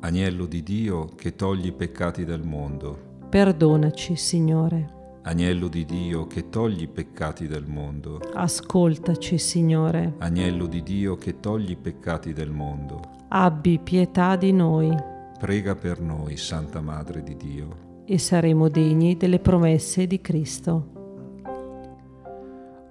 Agnello 0.00 0.44
di 0.44 0.62
Dio 0.62 1.06
che 1.16 1.34
togli 1.34 1.68
i 1.68 1.72
peccati 1.72 2.26
del 2.26 2.42
mondo. 2.42 3.22
Perdonaci, 3.30 4.16
Signore. 4.16 5.20
Agnello 5.22 5.68
di 5.68 5.86
Dio 5.86 6.26
che 6.26 6.50
togli 6.50 6.82
i 6.82 6.88
peccati 6.88 7.46
del 7.46 7.64
mondo. 7.66 8.20
Ascoltaci, 8.34 9.38
Signore. 9.38 10.16
Agnello 10.18 10.66
di 10.66 10.82
Dio 10.82 11.16
che 11.16 11.40
togli 11.40 11.70
i 11.70 11.76
peccati 11.76 12.34
del 12.34 12.50
mondo. 12.50 13.00
Abbi 13.28 13.78
pietà 13.78 14.36
di 14.36 14.52
noi 14.52 15.12
Prega 15.44 15.74
per 15.74 16.00
noi, 16.00 16.38
Santa 16.38 16.80
Madre 16.80 17.22
di 17.22 17.36
Dio. 17.36 17.83
E 18.06 18.18
saremo 18.18 18.68
degni 18.68 19.16
delle 19.16 19.38
promesse 19.38 20.06
di 20.06 20.20
Cristo. 20.20 20.90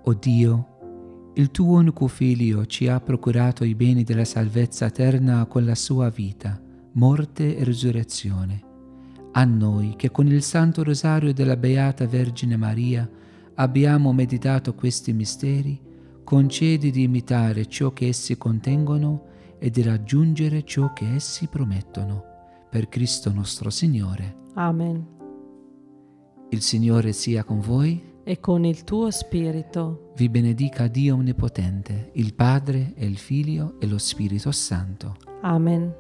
O 0.04 0.14
Dio, 0.14 1.32
il 1.36 1.50
tuo 1.52 1.78
unico 1.78 2.08
Figlio 2.08 2.66
ci 2.66 2.88
ha 2.88 3.00
procurato 3.00 3.64
i 3.64 3.74
beni 3.76 4.04
della 4.04 4.26
salvezza 4.26 4.86
eterna 4.86 5.46
con 5.46 5.66
la 5.66 5.76
sua 5.76 6.10
vita, 6.10 6.62
morte 6.94 7.58
e 7.58 7.64
risurrezione. 7.64 8.62
A 9.32 9.44
noi 9.46 9.96
che 9.96 10.12
con 10.12 10.28
il 10.28 10.44
Santo 10.44 10.84
Rosario 10.84 11.34
della 11.34 11.58
Beata 11.58 12.06
Vergine 12.06 12.56
Maria 12.56 13.10
abbiamo 13.56 14.14
meditato 14.14 14.76
questi 14.76 15.14
misteri, 15.14 15.80
concedi 16.24 16.92
di 16.92 17.04
imitare 17.04 17.66
ciò 17.68 17.92
che 17.92 18.08
essi 18.08 18.38
contengono 18.38 19.26
e 19.58 19.70
di 19.70 19.82
raggiungere 19.82 20.64
ciò 20.64 20.94
che 20.94 21.16
essi 21.16 21.48
promettono. 21.48 22.33
Per 22.74 22.90
Cristo 22.90 23.32
nostro 23.32 23.70
Signore. 23.70 24.36
Amen. 24.56 25.06
Il 26.50 26.64
Signore 26.64 27.14
sia 27.14 27.44
con 27.44 27.60
voi. 27.60 28.02
E 28.24 28.40
con 28.40 28.66
il 28.66 28.84
tuo 28.84 29.12
spirito. 29.12 30.12
Vi 30.16 30.28
benedica 30.28 30.88
Dio 30.88 31.14
Onnipotente, 31.14 32.10
il 32.14 32.34
Padre 32.34 32.94
e 32.96 33.06
il 33.06 33.20
Figlio 33.20 33.80
e 33.80 33.86
lo 33.86 34.00
Spirito 34.00 34.52
Santo. 34.52 35.18
Amen. 35.44 35.94